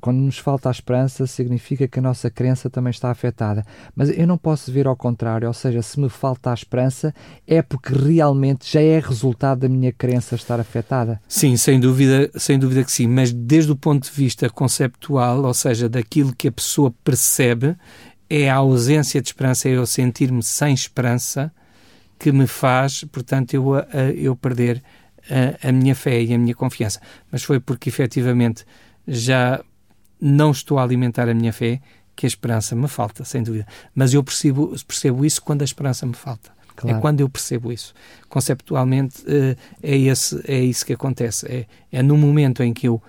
quando 0.00 0.18
nos 0.18 0.38
falta 0.38 0.68
a 0.68 0.72
esperança, 0.72 1.26
significa 1.26 1.86
que 1.86 1.98
a 1.98 2.02
nossa 2.02 2.30
crença 2.30 2.68
também 2.68 2.90
está 2.90 3.10
afetada. 3.10 3.64
Mas 3.94 4.10
eu 4.10 4.26
não 4.26 4.38
posso 4.38 4.70
ver 4.72 4.86
ao 4.86 4.96
contrário, 4.96 5.48
ou 5.48 5.54
seja, 5.54 5.82
se 5.82 5.98
me 6.00 6.08
falta 6.08 6.50
a 6.50 6.54
esperança, 6.54 7.14
é 7.46 7.62
porque 7.62 7.92
realmente 7.92 8.70
já 8.70 8.80
é 8.80 8.98
resultado 8.98 9.60
da 9.60 9.68
minha 9.68 9.92
crença 9.92 10.34
estar 10.34 10.60
afetada. 10.60 11.20
Sim, 11.28 11.56
sem 11.56 11.78
dúvida, 11.78 12.30
sem 12.36 12.58
dúvida 12.58 12.84
que 12.84 12.92
sim, 12.92 13.06
mas 13.06 13.32
desde 13.32 13.72
o 13.72 13.76
ponto 13.76 14.04
de 14.04 14.10
vista 14.10 14.48
conceptual, 14.48 15.44
ou 15.44 15.54
seja, 15.54 15.88
daquilo 15.88 16.34
que 16.34 16.48
a 16.48 16.52
pessoa 16.52 16.92
percebe, 17.04 17.76
é 18.28 18.50
a 18.50 18.56
ausência 18.56 19.20
de 19.20 19.28
esperança, 19.28 19.68
é 19.68 19.72
eu 19.72 19.86
sentir-me 19.86 20.42
sem 20.42 20.74
esperança 20.74 21.52
que 22.18 22.32
me 22.32 22.46
faz, 22.46 23.04
portanto, 23.04 23.54
eu, 23.54 23.74
eu 24.16 24.34
perder 24.34 24.82
a, 25.30 25.68
a, 25.68 25.72
minha 25.72 25.94
fé 25.94 26.22
e 26.22 26.32
a 26.32 26.38
minha 26.38 26.54
confiança. 26.54 27.00
Mas 27.30 27.42
foi 27.42 27.60
porque 27.60 27.88
efetivamente 27.88 28.64
já 29.06 29.60
não 30.20 30.50
estou 30.50 30.78
a 30.78 30.82
alimentar 30.82 31.28
a 31.28 31.34
minha 31.34 31.52
fé 31.52 31.80
que 32.14 32.24
a 32.24 32.28
esperança 32.28 32.74
me 32.74 32.88
falta, 32.88 33.24
sem 33.24 33.42
dúvida. 33.42 33.66
Mas 33.94 34.14
eu 34.14 34.24
percebo, 34.24 34.74
percebo 34.86 35.24
isso 35.24 35.42
quando 35.42 35.62
a 35.62 35.64
esperança 35.64 36.06
me 36.06 36.14
falta. 36.14 36.50
É 36.50 36.80
claro. 36.80 36.96
É 36.96 37.00
quando 37.00 37.20
eu 37.20 37.28
percebo 37.28 37.70
isso. 37.70 37.94
Conceptualmente, 38.28 39.22
eh, 39.26 39.56
é, 39.82 39.96
esse, 39.96 40.40
é 40.46 40.58
isso 40.58 40.84
que 40.84 40.94
acontece. 40.94 41.46
É, 41.46 41.66
é 41.92 42.02
no 42.02 42.16
momento 42.16 42.62
em 42.62 42.72
que 42.72 42.88
eu 42.88 43.02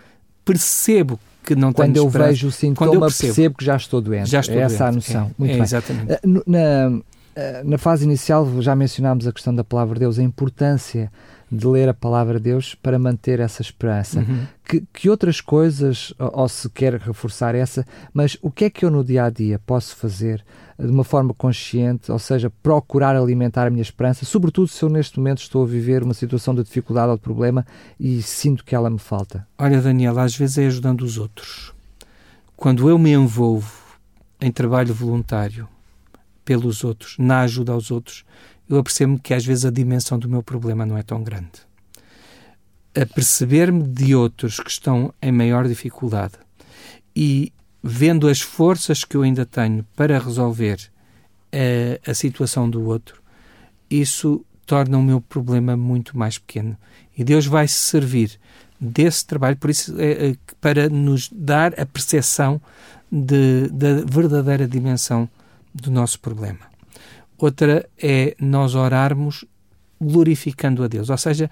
percebo 0.43 1.19
que 1.43 1.55
não 1.55 1.71
quando 1.71 1.93
tenho 1.93 2.03
eu 2.03 2.07
esperança. 2.07 2.29
vejo 2.29 2.47
o 2.47 2.51
sintoma, 2.51 2.93
eu 2.93 2.99
percebo, 2.99 3.33
percebo, 3.33 3.57
que 3.57 3.65
já 3.65 3.75
estou 3.77 4.01
doente. 4.01 4.29
Já 4.29 4.41
estou 4.41 4.55
é 4.55 4.59
doente. 4.59 4.73
essa 4.73 4.87
a 4.87 4.91
noção. 4.91 5.25
É, 5.27 5.33
Muito 5.37 5.51
é, 5.51 5.53
bem. 5.53 5.63
Exatamente. 5.63 6.11
Eh, 6.11 6.19
na, 6.45 7.01
eh, 7.35 7.63
na 7.63 7.77
fase 7.77 8.03
inicial 8.03 8.61
já 8.61 8.75
mencionámos 8.75 9.25
a 9.25 9.31
questão 9.31 9.55
da 9.55 9.63
palavra 9.63 9.93
de 9.93 10.01
Deus, 10.01 10.19
a 10.19 10.23
importância 10.23 11.09
de 11.51 11.65
ler 11.67 11.87
a 11.87 11.93
palavra 11.93 12.35
de 12.39 12.49
Deus 12.51 12.75
para 12.75 12.99
manter 12.99 13.39
essa 13.39 13.61
esperança. 13.61 14.19
Uhum. 14.19 14.45
Que, 14.65 14.83
que, 14.93 15.09
outras 15.09 15.39
coisas, 15.39 16.13
ou, 16.19 16.41
ou 16.41 16.49
se 16.49 16.69
quer 16.69 16.95
reforçar 16.95 17.55
essa, 17.55 17.85
mas 18.13 18.37
o 18.41 18.51
que 18.51 18.65
é 18.65 18.69
que 18.69 18.83
eu 18.83 18.91
no 18.91 19.03
dia 19.03 19.25
a 19.25 19.29
dia 19.29 19.59
posso 19.59 19.95
fazer 19.95 20.43
de 20.77 20.91
uma 20.91 21.03
forma 21.03 21.33
consciente, 21.33 22.11
ou 22.11 22.19
seja, 22.19 22.51
procurar 22.61 23.15
alimentar 23.15 23.65
a 23.65 23.69
minha 23.69 23.81
esperança, 23.81 24.25
sobretudo 24.25 24.67
se 24.67 24.83
eu 24.83 24.89
neste 24.89 25.17
momento 25.17 25.39
estou 25.39 25.63
a 25.63 25.67
viver 25.67 26.03
uma 26.03 26.13
situação 26.13 26.53
de 26.53 26.63
dificuldade 26.63 27.09
ou 27.09 27.15
de 27.15 27.23
problema 27.23 27.65
e 27.99 28.21
sinto 28.21 28.63
que 28.63 28.75
ela 28.75 28.89
me 28.89 28.99
falta? 28.99 29.47
Olha, 29.57 29.81
Daniela, 29.81 30.23
às 30.23 30.35
vezes 30.35 30.57
é 30.57 30.67
ajudando 30.67 31.01
os 31.01 31.17
outros. 31.17 31.73
Quando 32.55 32.89
eu 32.89 32.99
me 32.99 33.11
envolvo 33.11 33.71
em 34.39 34.51
trabalho 34.51 34.93
voluntário 34.93 35.67
pelos 36.45 36.83
outros, 36.83 37.15
na 37.17 37.41
ajuda 37.41 37.71
aos 37.71 37.89
outros, 37.89 38.23
eu 38.69 38.79
apercebo-me 38.79 39.19
que 39.19 39.33
às 39.33 39.45
vezes 39.45 39.65
a 39.65 39.71
dimensão 39.71 40.19
do 40.19 40.29
meu 40.29 40.43
problema 40.43 40.85
não 40.85 40.97
é 40.97 41.03
tão 41.03 41.23
grande. 41.23 41.65
A 42.95 43.05
perceber-me 43.05 43.83
de 43.83 44.15
outros 44.15 44.59
que 44.59 44.69
estão 44.69 45.13
em 45.21 45.31
maior 45.31 45.67
dificuldade 45.67 46.33
e 47.15 47.53
vendo 47.83 48.27
as 48.27 48.41
forças 48.41 49.03
que 49.03 49.15
eu 49.15 49.21
ainda 49.21 49.45
tenho 49.45 49.85
para 49.95 50.19
resolver 50.19 50.79
a, 51.51 51.55
eh, 51.55 52.01
a 52.05 52.13
situação 52.13 52.69
do 52.69 52.83
outro, 52.85 53.21
isso 53.89 54.43
torna 54.65 54.97
o 54.97 55.03
meu 55.03 55.21
problema 55.21 55.77
muito 55.77 56.17
mais 56.17 56.37
pequeno. 56.37 56.77
E 57.17 57.23
Deus 57.23 57.45
vai 57.45 57.67
se 57.67 57.79
servir 57.79 58.37
desse 58.79 59.25
trabalho 59.25 59.57
por 59.57 59.69
isso, 59.69 59.95
é, 59.99 60.35
para 60.59 60.89
nos 60.89 61.29
dar 61.31 61.79
a 61.79 61.85
percepção 61.85 62.61
de, 63.11 63.69
da 63.69 64.03
verdadeira 64.05 64.67
dimensão 64.67 65.29
do 65.73 65.89
nosso 65.89 66.19
problema. 66.19 66.59
Outra 67.37 67.87
é 68.01 68.35
nós 68.39 68.73
orarmos 68.73 69.45
glorificando 69.99 70.83
a 70.83 70.87
Deus, 70.87 71.09
ou 71.09 71.17
seja, 71.17 71.49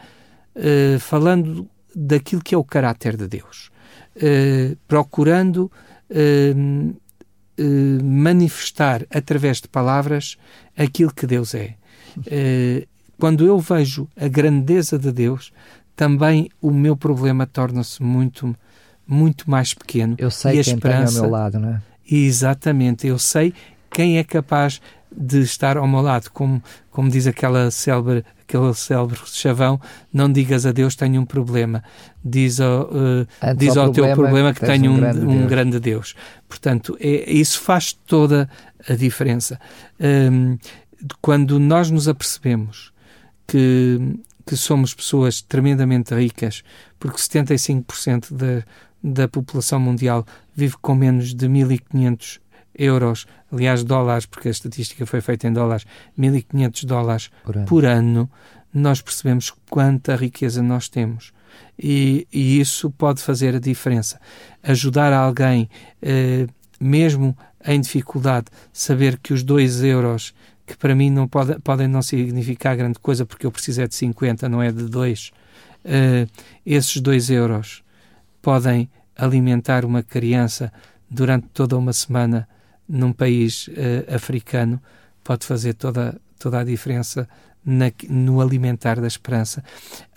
uh, 0.55 0.99
falando 0.99 1.67
daquilo 1.95 2.41
que 2.41 2.55
é 2.55 2.57
o 2.57 2.63
caráter 2.63 3.15
de 3.15 3.27
Deus, 3.27 3.69
uh, 4.17 4.75
procurando 4.87 5.71
uh, 6.09 6.95
manifestar 8.03 9.05
através 9.09 9.61
de 9.61 9.67
palavras 9.67 10.37
aquilo 10.77 11.13
que 11.13 11.25
Deus 11.25 11.55
é. 11.55 11.75
quando 13.17 13.45
eu 13.45 13.57
vejo 13.59 14.09
a 14.13 14.27
grandeza 14.27 14.99
de 14.99 15.09
Deus, 15.09 15.53
também 15.95 16.49
o 16.61 16.69
meu 16.69 16.97
problema 16.97 17.47
torna-se 17.47 18.03
muito, 18.03 18.53
muito 19.07 19.49
mais 19.49 19.73
pequeno. 19.73 20.15
Eu 20.17 20.29
sei 20.29 20.59
e 20.59 20.63
quem 20.63 20.73
esperança, 20.73 21.13
tem 21.13 21.17
ao 21.17 21.23
meu 21.23 21.31
lado, 21.31 21.59
não 21.59 21.69
é? 21.69 21.81
Exatamente, 22.11 23.07
eu 23.07 23.17
sei 23.17 23.53
quem 23.89 24.17
é 24.17 24.23
capaz 24.25 24.81
de 25.15 25.39
estar 25.41 25.77
ao 25.77 25.87
meu 25.87 26.01
lado, 26.01 26.29
como, 26.31 26.61
como 26.91 27.09
diz 27.09 27.27
aquela 27.27 27.71
célebre, 27.71 28.23
aquele 28.41 28.73
célebre 28.73 29.19
chavão, 29.25 29.79
não 30.13 30.31
digas 30.31 30.65
a 30.65 30.71
Deus 30.71 30.95
tenho 30.95 31.21
um 31.21 31.25
problema, 31.25 31.83
diz 32.23 32.59
ao, 32.59 32.83
uh, 32.83 33.55
diz 33.57 33.77
ao, 33.77 33.91
teu 33.91 34.13
problema 34.13 34.53
que, 34.53 34.65
tenho 34.65 34.91
um, 34.91 34.95
um, 34.95 34.99
grande, 34.99 35.25
um 35.25 35.47
grande 35.47 35.79
Deus. 35.79 36.15
Portanto, 36.47 36.97
é, 36.99 37.31
isso 37.31 37.61
faz 37.61 37.93
toda 37.93 38.49
a 38.87 38.93
diferença. 38.93 39.59
Um, 39.99 40.57
quando 41.21 41.59
nós 41.59 41.89
nos 41.89 42.07
apercebemos 42.07 42.91
que, 43.47 43.99
que 44.45 44.55
somos 44.55 44.93
pessoas 44.93 45.41
tremendamente 45.41 46.13
ricas, 46.13 46.63
porque 46.99 47.17
75% 47.17 48.33
da, 48.33 48.63
da 49.03 49.27
população 49.27 49.79
mundial 49.79 50.25
vive 50.55 50.75
com 50.81 50.95
menos 50.95 51.33
de 51.33 51.47
1.500 51.47 52.39
euros, 52.77 53.25
aliás, 53.55 53.83
dólares, 53.83 54.25
porque 54.25 54.49
a 54.49 54.51
estatística 54.51 55.05
foi 55.05 55.21
feita 55.21 55.47
em 55.47 55.53
dólares, 55.53 55.85
1.500 56.19 56.85
dólares 56.85 57.31
por 57.43 57.55
ano. 57.55 57.65
por 57.65 57.85
ano, 57.85 58.29
nós 58.73 59.01
percebemos 59.01 59.53
quanta 59.69 60.15
riqueza 60.15 60.61
nós 60.61 60.89
temos. 60.89 61.31
E, 61.79 62.27
e 62.31 62.59
isso 62.59 62.91
pode 62.91 63.21
fazer 63.21 63.55
a 63.55 63.59
diferença. 63.59 64.19
Ajudar 64.61 65.13
alguém, 65.13 65.69
eh, 66.01 66.47
mesmo 66.79 67.35
em 67.65 67.79
dificuldade, 67.79 68.47
saber 68.73 69.17
que 69.17 69.33
os 69.33 69.41
2 69.41 69.83
euros, 69.83 70.33
que 70.67 70.75
para 70.75 70.93
mim 70.93 71.09
não 71.09 71.27
pode, 71.27 71.57
podem 71.61 71.87
não 71.87 72.01
significar 72.01 72.75
grande 72.75 72.99
coisa, 72.99 73.25
porque 73.25 73.45
eu 73.45 73.51
preciso 73.51 73.81
é 73.81 73.87
de 73.87 73.95
50, 73.95 74.49
não 74.49 74.61
é 74.61 74.71
de 74.71 74.83
2, 74.83 75.31
eh, 75.85 76.27
esses 76.65 76.99
2 77.01 77.29
euros 77.29 77.83
podem 78.41 78.89
alimentar 79.15 79.85
uma 79.85 80.03
criança 80.03 80.71
durante 81.09 81.47
toda 81.53 81.77
uma 81.77 81.93
semana 81.93 82.47
num 82.87 83.11
país 83.11 83.67
uh, 83.67 84.15
africano 84.15 84.81
pode 85.23 85.45
fazer 85.45 85.73
toda, 85.73 86.19
toda 86.37 86.59
a 86.59 86.63
diferença 86.63 87.27
na, 87.65 87.91
no 88.09 88.39
alimentar 88.39 88.99
da 89.01 89.07
esperança. 89.07 89.63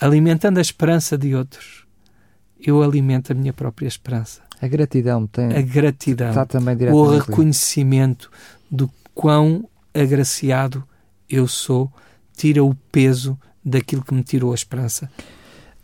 Alimentando 0.01 0.59
a 0.59 0.61
esperança 0.61 1.17
de 1.17 1.35
outros, 1.35 1.85
eu 2.61 2.83
alimento 2.83 3.33
a 3.33 3.35
minha 3.35 3.53
própria 3.53 3.87
esperança. 3.87 4.43
A 4.61 4.67
gratidão 4.67 5.27
tem. 5.27 5.57
A 5.57 5.63
gratidão. 5.63 6.29
Está 6.29 6.45
também 6.45 6.77
o 6.91 7.11
reconhecimento 7.11 8.31
do 8.71 8.91
quão 9.15 9.69
agraciado 9.95 10.85
eu 11.29 11.47
sou 11.47 11.91
tira 12.37 12.63
o 12.63 12.75
peso 12.93 13.39
daquilo 13.65 14.05
que 14.05 14.15
me 14.15 14.23
tirou 14.23 14.53
a 14.53 14.55
esperança. 14.55 15.11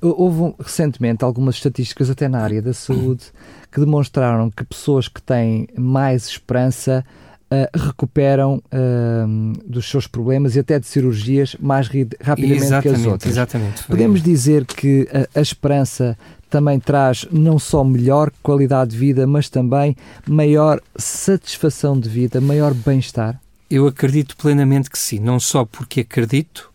Houve 0.06 0.54
recentemente 0.58 1.24
algumas 1.24 1.54
estatísticas, 1.56 2.10
até 2.10 2.28
na 2.28 2.40
área 2.40 2.60
da 2.60 2.72
saúde, 2.72 3.24
que 3.72 3.80
demonstraram 3.80 4.50
que 4.50 4.64
pessoas 4.64 5.08
que 5.08 5.22
têm 5.22 5.66
mais 5.76 6.26
esperança 6.26 7.04
uh, 7.50 7.78
recuperam 7.78 8.62
uh, 8.66 9.52
dos 9.66 9.88
seus 9.88 10.06
problemas 10.06 10.56
e 10.56 10.60
até 10.60 10.78
de 10.78 10.86
cirurgias 10.86 11.56
mais 11.60 11.88
rapidamente 12.20 12.64
exatamente, 12.64 12.82
que 12.82 13.00
as 13.00 13.06
outras. 13.06 13.32
Exatamente. 13.32 13.84
Podemos 13.84 14.22
dizer 14.22 14.64
que 14.64 15.08
a, 15.12 15.38
a 15.38 15.42
esperança 15.42 16.16
também 16.50 16.78
traz 16.78 17.26
não 17.32 17.58
só 17.58 17.82
melhor 17.82 18.30
qualidade 18.42 18.92
de 18.92 18.96
vida, 18.96 19.26
mas 19.26 19.48
também 19.48 19.96
maior 20.28 20.80
satisfação 20.96 21.98
de 21.98 22.08
vida, 22.08 22.40
maior 22.40 22.72
bem-estar? 22.72 23.40
Eu 23.68 23.88
acredito 23.88 24.36
plenamente 24.36 24.88
que 24.88 24.98
sim, 24.98 25.18
não 25.18 25.40
só 25.40 25.64
porque 25.64 26.02
acredito, 26.02 26.70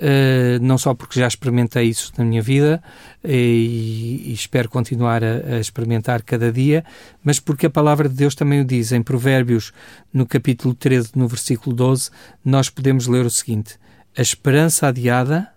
Uh, 0.00 0.62
não 0.62 0.78
só 0.78 0.94
porque 0.94 1.18
já 1.18 1.26
experimentei 1.26 1.88
isso 1.88 2.12
na 2.16 2.24
minha 2.24 2.40
vida 2.40 2.80
uh, 3.24 3.28
e, 3.28 4.30
e, 4.30 4.32
espero 4.32 4.68
continuar 4.68 5.24
a, 5.24 5.56
a, 5.56 5.58
experimentar 5.58 6.22
cada 6.22 6.52
dia, 6.52 6.84
mas 7.20 7.40
porque 7.40 7.66
a 7.66 7.70
palavra 7.70 8.08
de 8.08 8.14
Deus 8.14 8.36
também 8.36 8.60
o 8.60 8.64
diz. 8.64 8.92
Em 8.92 9.02
Provérbios, 9.02 9.72
no 10.12 10.24
capítulo 10.24 10.72
13, 10.72 11.10
no 11.16 11.26
versículo 11.26 11.74
12, 11.74 12.10
nós 12.44 12.70
podemos 12.70 13.08
ler 13.08 13.26
o 13.26 13.30
seguinte: 13.30 13.76
A 14.16 14.22
esperança 14.22 14.86
adiada 14.86 15.52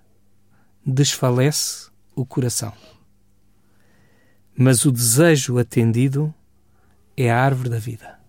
desfalece 0.83 1.91
o 2.15 2.25
coração, 2.25 2.73
mas 4.57 4.85
o 4.85 4.91
desejo 4.91 5.59
atendido 5.59 6.33
é 7.15 7.29
a 7.29 7.39
árvore 7.39 7.69
da 7.69 7.77
vida. 7.77 8.19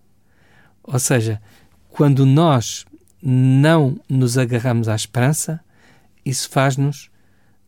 Ou 0.83 0.98
seja, 0.98 1.40
quando 1.88 2.27
nós 2.27 2.85
não 3.22 3.98
nos 4.11 4.37
agarramos 4.37 4.88
à 4.88 4.94
esperança, 4.94 5.59
isso 6.25 6.49
faz-nos 6.49 7.11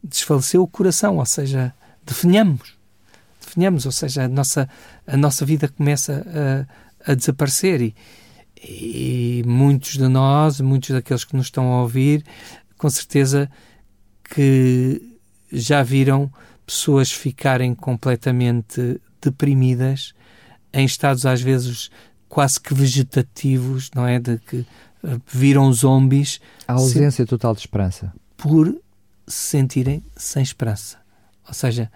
desfalecer 0.02 0.60
o 0.60 0.66
coração, 0.66 1.18
ou 1.18 1.26
seja, 1.26 1.74
definhamos. 2.04 2.76
Definhamos, 3.40 3.86
ou 3.86 3.92
seja, 3.92 4.24
a 4.24 4.28
nossa, 4.28 4.68
a 5.06 5.16
nossa 5.16 5.44
vida 5.44 5.68
começa 5.68 6.66
a, 7.06 7.12
a 7.12 7.14
desaparecer 7.14 7.80
e, 7.80 7.94
e 8.62 9.42
muitos 9.46 9.92
de 9.92 10.08
nós, 10.08 10.60
muitos 10.60 10.90
daqueles 10.90 11.24
que 11.24 11.36
nos 11.36 11.46
estão 11.46 11.72
a 11.72 11.82
ouvir, 11.82 12.24
com 12.76 12.88
certeza 12.90 13.50
que 14.24 15.00
já 15.52 15.82
viram 15.82 16.30
pessoas 16.66 17.12
ficarem 17.12 17.74
completamente 17.74 19.00
deprimidas, 19.20 20.14
em 20.72 20.84
estados 20.84 21.24
às 21.24 21.40
vezes 21.40 21.90
quase 22.28 22.60
que 22.60 22.74
vegetativos, 22.74 23.90
não 23.94 24.06
é? 24.06 24.18
De 24.18 24.38
que 24.38 24.56
uh, 24.56 25.20
viram 25.26 25.72
zombies. 25.72 26.40
A 26.66 26.72
ausência 26.72 27.24
total 27.24 27.54
de 27.54 27.60
esperança. 27.60 28.12
Por 28.36 28.68
se 29.26 29.48
sentirem 29.48 30.02
sem 30.16 30.42
esperança. 30.42 30.98
Ou 31.46 31.54
seja, 31.54 31.90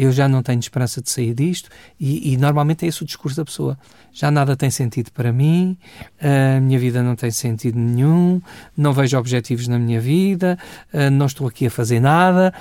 eu 0.00 0.10
já 0.10 0.26
não 0.26 0.42
tenho 0.42 0.58
esperança 0.58 1.02
de 1.02 1.10
sair 1.10 1.34
disto, 1.34 1.68
e, 1.98 2.32
e, 2.32 2.36
normalmente 2.38 2.86
é 2.86 2.88
esse 2.88 3.02
o 3.02 3.06
discurso 3.06 3.36
da 3.36 3.44
pessoa. 3.44 3.78
Já 4.10 4.30
nada 4.30 4.56
tem 4.56 4.70
sentido 4.70 5.10
para 5.12 5.30
mim, 5.30 5.76
a 6.18 6.58
minha 6.58 6.78
vida 6.78 7.02
não 7.02 7.14
tem 7.14 7.30
sentido 7.30 7.78
nenhum, 7.78 8.40
não 8.74 8.94
vejo 8.94 9.18
objetivos 9.18 9.68
na 9.68 9.78
minha 9.78 10.00
vida, 10.00 10.58
não 11.12 11.26
estou 11.26 11.46
aqui 11.46 11.66
a 11.66 11.70
fazer 11.70 12.00
nada. 12.00 12.54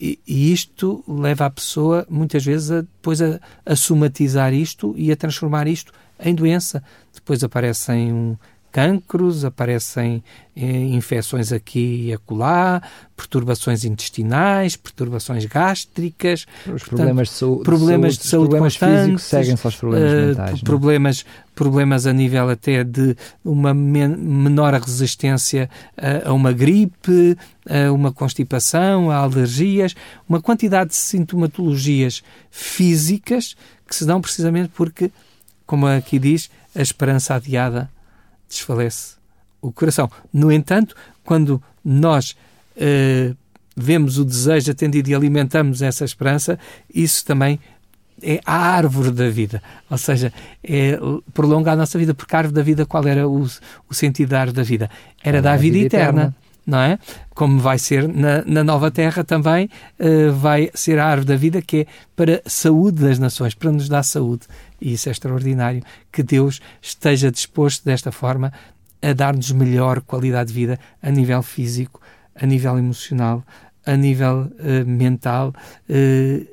E, 0.00 0.20
e 0.26 0.52
isto 0.52 1.04
leva 1.06 1.46
a 1.46 1.50
pessoa, 1.50 2.06
muitas 2.08 2.44
vezes, 2.44 2.70
a, 2.70 2.80
depois 2.82 3.20
a, 3.20 3.40
a 3.66 3.74
somatizar 3.74 4.52
isto 4.52 4.94
e 4.96 5.10
a 5.10 5.16
transformar 5.16 5.66
isto 5.66 5.92
em 6.20 6.34
doença. 6.34 6.82
Depois 7.12 7.42
aparecem 7.42 8.12
um, 8.12 8.36
cancros, 8.74 9.44
aparecem 9.44 10.20
eh, 10.56 10.66
infecções 10.66 11.52
aqui 11.52 12.06
e 12.06 12.12
acolá, 12.12 12.82
perturbações 13.16 13.84
intestinais, 13.84 14.74
perturbações 14.74 15.44
gástricas, 15.44 16.44
os 16.66 16.82
problemas 16.82 17.28
de, 17.28 17.34
saúde, 17.34 17.62
problemas 17.62 18.18
de 18.18 18.24
saúde, 18.24 18.48
problemas 18.48 18.74
físicos 18.74 19.22
seguem-se 19.22 19.64
aos 19.64 19.76
problemas 19.76 20.12
uh, 20.12 20.26
mentais, 20.26 20.58
é? 20.58 20.64
problemas, 20.64 21.24
problemas 21.54 22.06
a 22.08 22.12
nível 22.12 22.50
até 22.50 22.82
de 22.82 23.16
uma 23.44 23.72
men 23.72 24.08
menor 24.08 24.74
resistência 24.74 25.70
a, 25.96 26.30
a 26.30 26.32
uma 26.32 26.50
gripe, 26.50 27.38
a 27.70 27.92
uma 27.92 28.10
constipação, 28.10 29.08
a 29.08 29.18
alergias, 29.18 29.94
uma 30.28 30.42
quantidade 30.42 30.90
de 30.90 30.96
sintomatologias 30.96 32.24
físicas 32.50 33.54
que 33.86 33.94
se 33.94 34.04
dão 34.04 34.20
precisamente 34.20 34.72
porque, 34.74 35.12
como 35.64 35.86
aqui 35.86 36.18
diz, 36.18 36.50
a 36.74 36.82
esperança 36.82 37.36
adiada 37.36 37.93
desfalece 38.54 39.16
o 39.60 39.72
coração. 39.72 40.10
No 40.32 40.52
entanto, 40.52 40.94
quando 41.24 41.62
nós 41.84 42.36
uh, 42.76 43.36
vemos 43.76 44.18
o 44.18 44.24
desejo 44.24 44.70
atendido 44.70 45.10
e 45.10 45.14
alimentamos 45.14 45.82
essa 45.82 46.04
esperança, 46.04 46.58
isso 46.92 47.24
também 47.24 47.58
é 48.22 48.40
a 48.44 48.56
árvore 48.56 49.10
da 49.10 49.28
vida, 49.28 49.60
ou 49.90 49.98
seja, 49.98 50.32
é, 50.62 50.96
prolonga 51.32 51.72
a 51.72 51.76
nossa 51.76 51.98
vida, 51.98 52.14
porque 52.14 52.34
a 52.34 52.38
árvore 52.38 52.54
da 52.54 52.62
vida, 52.62 52.86
qual 52.86 53.04
era 53.06 53.28
o, 53.28 53.44
o 53.88 53.94
sentido 53.94 54.30
da 54.30 54.40
árvore 54.40 54.56
da 54.56 54.62
vida? 54.62 54.88
Era 55.22 55.42
da 55.42 55.56
vida, 55.56 55.74
vida 55.74 55.86
eterna. 55.86 56.20
eterna 56.22 56.44
não 56.66 56.78
é? 56.78 56.98
Como 57.34 57.60
vai 57.60 57.78
ser 57.78 58.08
na, 58.08 58.42
na 58.44 58.64
nova 58.64 58.90
terra 58.90 59.22
também, 59.22 59.68
uh, 59.98 60.32
vai 60.32 60.70
ser 60.74 60.98
a 60.98 61.06
árvore 61.06 61.28
da 61.28 61.36
vida 61.36 61.60
que 61.60 61.80
é 61.80 61.86
para 62.16 62.40
a 62.44 62.48
saúde 62.48 63.02
das 63.02 63.18
nações, 63.18 63.54
para 63.54 63.70
nos 63.70 63.88
dar 63.88 64.02
saúde. 64.02 64.46
E 64.84 64.92
isso 64.92 65.08
é 65.08 65.12
extraordinário, 65.12 65.82
que 66.12 66.22
Deus 66.22 66.60
esteja 66.82 67.30
disposto 67.30 67.82
desta 67.86 68.12
forma 68.12 68.52
a 69.00 69.14
dar-nos 69.14 69.50
melhor 69.50 70.02
qualidade 70.02 70.48
de 70.48 70.54
vida 70.54 70.78
a 71.02 71.10
nível 71.10 71.42
físico, 71.42 72.02
a 72.34 72.44
nível 72.44 72.78
emocional, 72.78 73.42
a 73.86 73.96
nível 73.96 74.42
uh, 74.42 74.86
mental, 74.86 75.54
uh, 75.88 76.48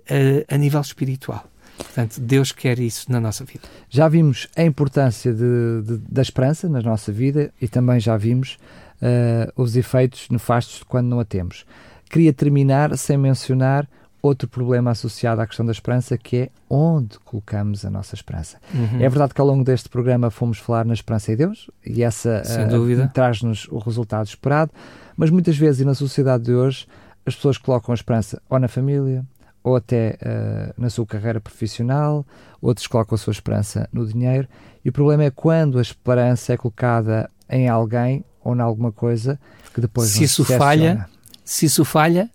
a, 0.49 0.55
a 0.55 0.57
nível 0.57 0.79
espiritual. 0.79 1.45
Portanto, 1.77 2.21
Deus 2.21 2.53
quer 2.53 2.79
isso 2.79 3.11
na 3.11 3.19
nossa 3.19 3.43
vida. 3.43 3.67
Já 3.89 4.07
vimos 4.07 4.47
a 4.55 4.63
importância 4.63 5.33
de, 5.33 5.81
de, 5.83 5.97
da 6.09 6.21
esperança 6.21 6.69
na 6.69 6.81
nossa 6.81 7.11
vida 7.11 7.51
e 7.61 7.67
também 7.67 7.99
já 7.99 8.15
vimos 8.15 8.57
uh, 9.01 9.61
os 9.61 9.75
efeitos 9.75 10.29
nefastos 10.29 10.79
de 10.79 10.85
quando 10.85 11.07
não 11.07 11.19
a 11.19 11.25
temos. 11.25 11.65
Queria 12.09 12.31
terminar 12.31 12.97
sem 12.97 13.17
mencionar 13.17 13.89
outro 14.21 14.47
problema 14.47 14.91
associado 14.91 15.41
à 15.41 15.47
questão 15.47 15.65
da 15.65 15.71
esperança, 15.71 16.17
que 16.17 16.37
é 16.37 16.49
onde 16.69 17.17
colocamos 17.19 17.83
a 17.85 17.89
nossa 17.89 18.13
esperança. 18.13 18.57
Uhum. 18.73 18.97
É 18.97 19.09
verdade 19.09 19.33
que 19.33 19.41
ao 19.41 19.47
longo 19.47 19.63
deste 19.63 19.89
programa 19.89 20.29
fomos 20.29 20.59
falar 20.59 20.85
na 20.85 20.93
esperança 20.93 21.31
em 21.31 21.35
Deus 21.35 21.69
e 21.85 22.03
essa 22.03 22.43
uh, 22.45 23.09
traz-nos 23.13 23.67
o 23.69 23.79
resultado 23.79 24.27
esperado, 24.27 24.71
mas 25.17 25.29
muitas 25.29 25.57
vezes 25.57 25.81
e 25.81 25.85
na 25.85 25.95
sociedade 25.95 26.43
de 26.43 26.53
hoje 26.53 26.87
as 27.25 27.35
pessoas 27.35 27.57
colocam 27.57 27.91
a 27.93 27.95
esperança 27.95 28.41
ou 28.49 28.59
na 28.59 28.67
família, 28.67 29.25
ou 29.63 29.75
até 29.75 30.17
uh, 30.21 30.81
na 30.81 30.89
sua 30.89 31.05
carreira 31.05 31.39
profissional, 31.39 32.25
outros 32.61 32.87
colocam 32.87 33.15
a 33.15 33.17
sua 33.17 33.31
esperança 33.31 33.87
no 33.91 34.05
dinheiro, 34.05 34.47
e 34.83 34.89
o 34.89 34.91
problema 34.91 35.23
é 35.23 35.31
quando 35.31 35.77
a 35.77 35.81
esperança 35.81 36.53
é 36.53 36.57
colocada 36.57 37.29
em 37.49 37.69
alguém 37.69 38.25
ou 38.43 38.55
em 38.55 38.59
alguma 38.59 38.91
coisa 38.91 39.39
que 39.73 39.81
depois 39.81 40.09
se 40.09 40.23
isso 40.23 40.43
falha, 40.43 41.07
se 41.43 41.65
isso 41.65 41.85
falha, 41.85 42.29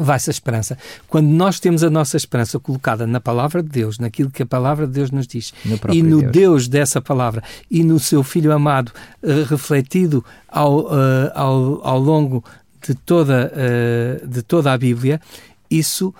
vai-se 0.00 0.30
a 0.30 0.32
esperança. 0.32 0.78
Quando 1.06 1.28
nós 1.28 1.60
temos 1.60 1.84
a 1.84 1.90
nossa 1.90 2.16
esperança 2.16 2.58
colocada 2.58 3.06
na 3.06 3.20
palavra 3.20 3.62
de 3.62 3.68
Deus, 3.68 3.98
naquilo 3.98 4.30
que 4.30 4.42
a 4.42 4.46
palavra 4.46 4.86
de 4.86 4.92
Deus 4.92 5.10
nos 5.10 5.26
diz, 5.26 5.52
no 5.64 5.78
e 5.92 6.02
no 6.02 6.20
Deus. 6.20 6.32
Deus. 6.32 6.68
dessa 6.68 7.00
palavra, 7.00 7.42
e 7.70 7.84
no 7.84 7.98
seu 7.98 8.22
Filho 8.22 8.52
amado, 8.52 8.92
uh, 9.22 9.44
refletido 9.48 10.24
ao, 10.48 10.80
uh, 10.80 11.30
ao, 11.34 11.86
ao 11.86 11.98
longo 11.98 12.44
de 12.86 12.94
toda, 12.94 13.52
uh, 13.52 14.26
de 14.26 14.42
toda 14.42 14.72
a 14.72 14.78
Bíblia, 14.78 15.20
isso 15.70 16.14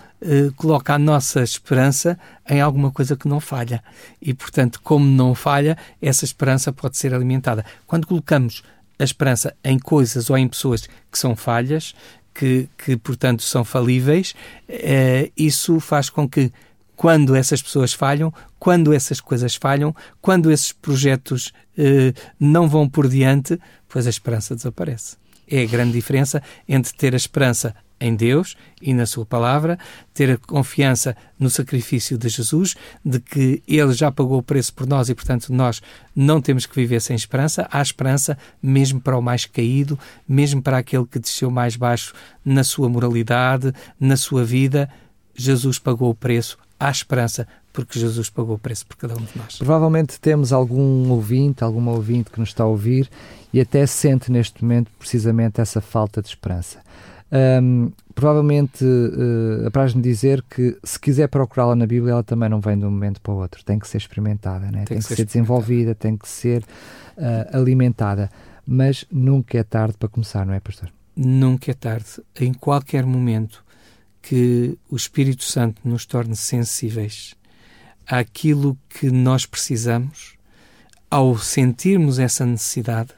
coloca 0.54 0.92
a 0.92 0.98
nossa 0.98 1.42
esperança 1.42 2.18
em 2.48 2.60
alguma 2.60 2.90
coisa 2.90 3.16
que 3.16 3.26
não 3.26 3.40
falha. 3.40 3.82
E, 4.20 4.34
portanto, 4.34 4.78
como 4.84 5.06
não 5.06 5.34
falha, 5.34 5.78
essa 6.00 6.26
esperança 6.26 6.70
pode 6.70 6.98
ser 6.98 7.14
alimentada. 7.14 7.64
Quando 7.86 8.06
colocamos 8.06 8.62
a 8.98 9.04
esperança 9.04 9.54
em 9.64 9.78
coisas 9.78 10.28
ou 10.28 10.36
em 10.36 10.46
pessoas 10.46 10.86
que 11.10 11.18
são 11.18 11.34
falhas, 11.34 11.94
que, 12.34 12.68
que 12.78 12.96
portanto 12.96 13.42
são 13.42 13.64
falíveis, 13.64 14.34
eh, 14.68 15.30
isso 15.36 15.80
faz 15.80 16.08
com 16.08 16.28
que 16.28 16.52
quando 16.96 17.34
essas 17.34 17.62
pessoas 17.62 17.92
falham, 17.94 18.32
quando 18.58 18.92
essas 18.92 19.20
coisas 19.20 19.54
falham, 19.54 19.94
quando 20.20 20.52
esses 20.52 20.70
projetos 20.70 21.52
eh, 21.78 22.12
não 22.38 22.68
vão 22.68 22.88
por 22.88 23.08
diante, 23.08 23.58
pois 23.88 24.06
a 24.06 24.10
esperança 24.10 24.54
desaparece. 24.54 25.16
É 25.48 25.62
a 25.62 25.66
grande 25.66 25.92
diferença 25.92 26.42
entre 26.68 26.92
ter 26.92 27.14
a 27.14 27.16
esperança 27.16 27.74
em 28.00 28.14
Deus 28.14 28.56
e 28.80 28.94
na 28.94 29.04
Sua 29.04 29.26
palavra, 29.26 29.78
ter 30.14 30.30
a 30.30 30.36
confiança 30.38 31.14
no 31.38 31.50
sacrifício 31.50 32.16
de 32.16 32.28
Jesus, 32.28 32.74
de 33.04 33.20
que 33.20 33.62
Ele 33.68 33.92
já 33.92 34.10
pagou 34.10 34.38
o 34.38 34.42
preço 34.42 34.72
por 34.72 34.86
nós 34.86 35.08
e, 35.08 35.14
portanto, 35.14 35.52
nós 35.52 35.82
não 36.16 36.40
temos 36.40 36.64
que 36.66 36.74
viver 36.74 37.00
sem 37.00 37.14
esperança. 37.14 37.68
Há 37.70 37.82
esperança 37.82 38.38
mesmo 38.62 39.00
para 39.00 39.18
o 39.18 39.22
mais 39.22 39.44
caído, 39.44 39.98
mesmo 40.26 40.62
para 40.62 40.78
aquele 40.78 41.04
que 41.04 41.18
desceu 41.18 41.50
mais 41.50 41.76
baixo 41.76 42.14
na 42.44 42.64
sua 42.64 42.88
moralidade, 42.88 43.72
na 43.98 44.16
sua 44.16 44.44
vida. 44.44 44.88
Jesus 45.34 45.78
pagou 45.78 46.10
o 46.10 46.14
preço. 46.14 46.58
Há 46.78 46.90
esperança 46.90 47.46
porque 47.72 47.98
Jesus 47.98 48.28
pagou 48.28 48.56
o 48.56 48.58
preço 48.58 48.86
por 48.86 48.96
cada 48.96 49.14
um 49.14 49.24
de 49.24 49.36
nós. 49.36 49.58
Provavelmente 49.58 50.18
temos 50.18 50.52
algum 50.52 51.08
ouvinte, 51.10 51.62
alguma 51.62 51.92
ouvinte 51.92 52.30
que 52.30 52.40
nos 52.40 52.48
está 52.48 52.64
a 52.64 52.66
ouvir 52.66 53.08
e 53.52 53.60
até 53.60 53.86
sente 53.86 54.30
neste 54.30 54.62
momento 54.62 54.90
precisamente 54.98 55.60
essa 55.60 55.80
falta 55.80 56.20
de 56.20 56.28
esperança. 56.28 56.78
Um, 57.32 57.92
provavelmente 58.12 58.84
uh, 58.84 59.66
apraz-me 59.66 60.02
dizer 60.02 60.42
que 60.42 60.76
se 60.82 60.98
quiser 60.98 61.28
procurá-la 61.28 61.76
na 61.76 61.86
Bíblia, 61.86 62.12
ela 62.12 62.24
também 62.24 62.48
não 62.48 62.60
vem 62.60 62.76
de 62.76 62.84
um 62.84 62.90
momento 62.90 63.20
para 63.20 63.32
o 63.32 63.36
outro. 63.36 63.64
Tem 63.64 63.78
que 63.78 63.86
ser 63.86 63.98
experimentada, 63.98 64.66
né? 64.66 64.78
tem, 64.78 64.84
tem 64.84 64.98
que, 64.98 65.06
que 65.06 65.16
ser, 65.16 65.24
desenvolvida, 65.24 65.94
tem 65.94 66.16
que 66.16 66.28
ser 66.28 66.62
uh, 67.16 67.56
alimentada. 67.56 68.28
Mas 68.66 69.04
nunca 69.10 69.58
é 69.58 69.62
tarde 69.62 69.96
para 69.96 70.08
começar, 70.08 70.44
não 70.44 70.54
é, 70.54 70.60
pastor? 70.60 70.92
Nunca 71.16 71.70
é 71.70 71.74
tarde. 71.74 72.20
Em 72.38 72.52
qualquer 72.52 73.06
momento 73.06 73.64
que 74.20 74.76
o 74.88 74.96
Espírito 74.96 75.44
Santo 75.44 75.80
nos 75.84 76.04
torne 76.04 76.36
sensíveis 76.36 77.34
àquilo 78.06 78.76
que 78.88 79.10
nós 79.10 79.46
precisamos, 79.46 80.34
ao 81.10 81.38
sentirmos 81.38 82.18
essa 82.18 82.44
necessidade, 82.44 83.10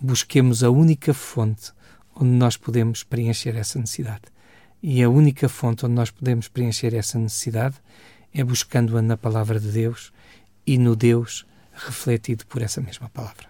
busquemos 0.00 0.62
a 0.62 0.70
única 0.70 1.14
fonte 1.14 1.72
onde 2.16 2.30
nós 2.30 2.56
podemos 2.56 3.02
preencher 3.02 3.56
essa 3.56 3.78
necessidade. 3.78 4.22
E 4.82 5.02
a 5.02 5.08
única 5.08 5.48
fonte 5.48 5.84
onde 5.84 5.94
nós 5.94 6.10
podemos 6.10 6.48
preencher 6.48 6.94
essa 6.94 7.18
necessidade 7.18 7.76
é 8.32 8.42
buscando-a 8.42 9.02
na 9.02 9.16
palavra 9.16 9.60
de 9.60 9.68
Deus 9.68 10.12
e 10.66 10.78
no 10.78 10.96
Deus 10.96 11.46
refletido 11.74 12.46
por 12.46 12.62
essa 12.62 12.80
mesma 12.80 13.08
palavra. 13.08 13.46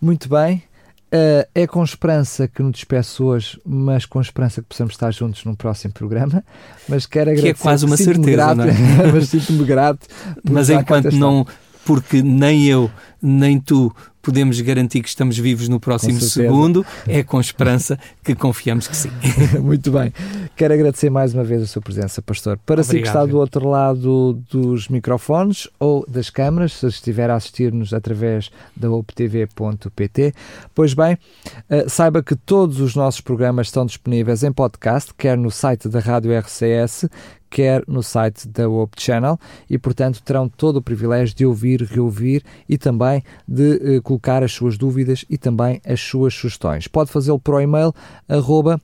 Muito 0.00 0.28
bem. 0.28 0.62
Uh, 1.08 1.48
é 1.54 1.66
com 1.66 1.82
esperança 1.82 2.46
que 2.46 2.62
nos 2.62 2.72
despeço 2.72 3.24
hoje, 3.24 3.58
mas 3.64 4.04
com 4.04 4.20
esperança 4.20 4.60
que 4.60 4.68
possamos 4.68 4.92
estar 4.92 5.10
juntos 5.10 5.42
no 5.44 5.56
próximo 5.56 5.92
programa. 5.94 6.44
Mas 6.86 7.06
quero 7.06 7.30
agradecer. 7.30 7.54
Que 7.54 7.60
é 7.60 7.62
quase 7.62 7.86
uma 7.86 7.96
certeza, 7.96 8.30
grato, 8.30 8.58
não 8.58 8.64
é? 8.64 8.72
mas 9.12 9.28
sinto-me 9.30 9.64
grato. 9.64 10.06
Mas 10.44 10.68
enquanto 10.68 11.10
não, 11.12 11.46
porque 11.84 12.22
nem 12.22 12.66
eu 12.66 12.90
nem 13.22 13.58
tu 13.58 13.92
podemos 14.28 14.60
garantir 14.60 15.00
que 15.00 15.08
estamos 15.08 15.38
vivos 15.38 15.68
no 15.68 15.80
próximo 15.80 16.20
segundo, 16.20 16.84
é 17.06 17.22
com 17.22 17.40
esperança 17.40 17.98
que 18.22 18.34
confiamos 18.34 18.86
que 18.86 18.94
sim. 18.94 19.10
Muito 19.58 19.90
bem. 19.90 20.12
Quero 20.54 20.74
agradecer 20.74 21.08
mais 21.08 21.32
uma 21.32 21.44
vez 21.44 21.62
a 21.62 21.66
sua 21.66 21.80
presença, 21.80 22.20
pastor. 22.20 22.58
Para 22.66 22.82
si 22.82 23.00
que 23.00 23.06
está 23.06 23.24
do 23.24 23.38
outro 23.38 23.66
lado 23.68 24.34
dos 24.50 24.88
microfones 24.88 25.66
ou 25.78 26.04
das 26.06 26.28
câmaras, 26.28 26.74
se 26.74 26.86
estiver 26.86 27.30
a 27.30 27.36
assistir-nos 27.36 27.94
através 27.94 28.50
da 28.76 28.90
optv.pt, 28.90 30.34
pois 30.74 30.92
bem, 30.92 31.14
uh, 31.14 31.88
saiba 31.88 32.22
que 32.22 32.36
todos 32.36 32.80
os 32.80 32.94
nossos 32.94 33.22
programas 33.22 33.68
estão 33.68 33.86
disponíveis 33.86 34.42
em 34.42 34.52
podcast, 34.52 35.14
quer 35.14 35.38
no 35.38 35.50
site 35.50 35.88
da 35.88 36.00
Rádio 36.00 36.38
RCS, 36.38 37.08
quer 37.50 37.82
no 37.86 38.02
site 38.02 38.46
da 38.48 38.68
Hope 38.68 39.00
Channel 39.00 39.38
e, 39.68 39.78
portanto, 39.78 40.22
terão 40.22 40.48
todo 40.48 40.76
o 40.76 40.82
privilégio 40.82 41.34
de 41.34 41.46
ouvir, 41.46 41.82
reouvir 41.82 42.42
e 42.68 42.76
também 42.76 43.07
de 43.46 43.98
uh, 43.98 44.02
colocar 44.02 44.42
as 44.42 44.52
suas 44.52 44.78
dúvidas 44.78 45.24
e 45.28 45.36
também 45.36 45.80
as 45.86 46.00
suas 46.00 46.34
sugestões. 46.34 46.86
Pode 46.86 47.10
fazê-lo 47.10 47.38
por 47.38 47.60
e-mail 47.60 47.92
arroba 48.28 48.80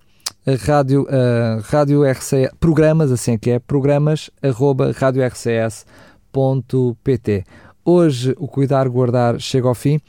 rádio, 0.66 1.02
uh, 1.02 1.60
rádio 1.62 2.04
RCS, 2.04 2.50
programas, 2.60 3.10
assim 3.10 3.32
é 3.32 3.38
que 3.38 3.50
é, 3.50 3.58
programas 3.58 4.30
arroba 4.42 4.92
radiorcs.pt. 4.92 5.84
Hoje 7.84 8.34
o 8.38 8.48
Cuidar 8.48 8.88
Guardar 8.88 9.38
chega 9.38 9.68
ao 9.68 9.74
fim, 9.74 10.00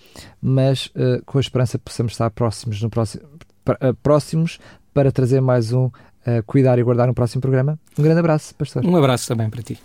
mas 0.42 0.88
uh, 0.88 1.22
com 1.26 1.38
a 1.38 1.42
esperança 1.42 1.78
que 1.78 1.84
possamos 1.86 2.14
estar 2.14 2.30
próximos, 2.32 2.82
no 2.82 2.90
próximo, 2.90 3.24
uh, 3.70 3.94
próximos 4.02 4.60
para 4.94 5.12
trazer 5.12 5.42
mais 5.42 5.74
um 5.74 5.90
Cuidar 6.48 6.80
e 6.80 6.84
Guardar 6.84 7.06
no 7.06 7.14
próximo 7.14 7.40
programa. 7.40 7.78
Um 8.00 8.02
grande 8.02 8.20
abraço, 8.20 8.56
pastor. 8.56 8.84
Um 8.84 8.96
abraço 8.96 9.28
também 9.28 9.48
para 9.48 9.62
ti. 9.62 9.78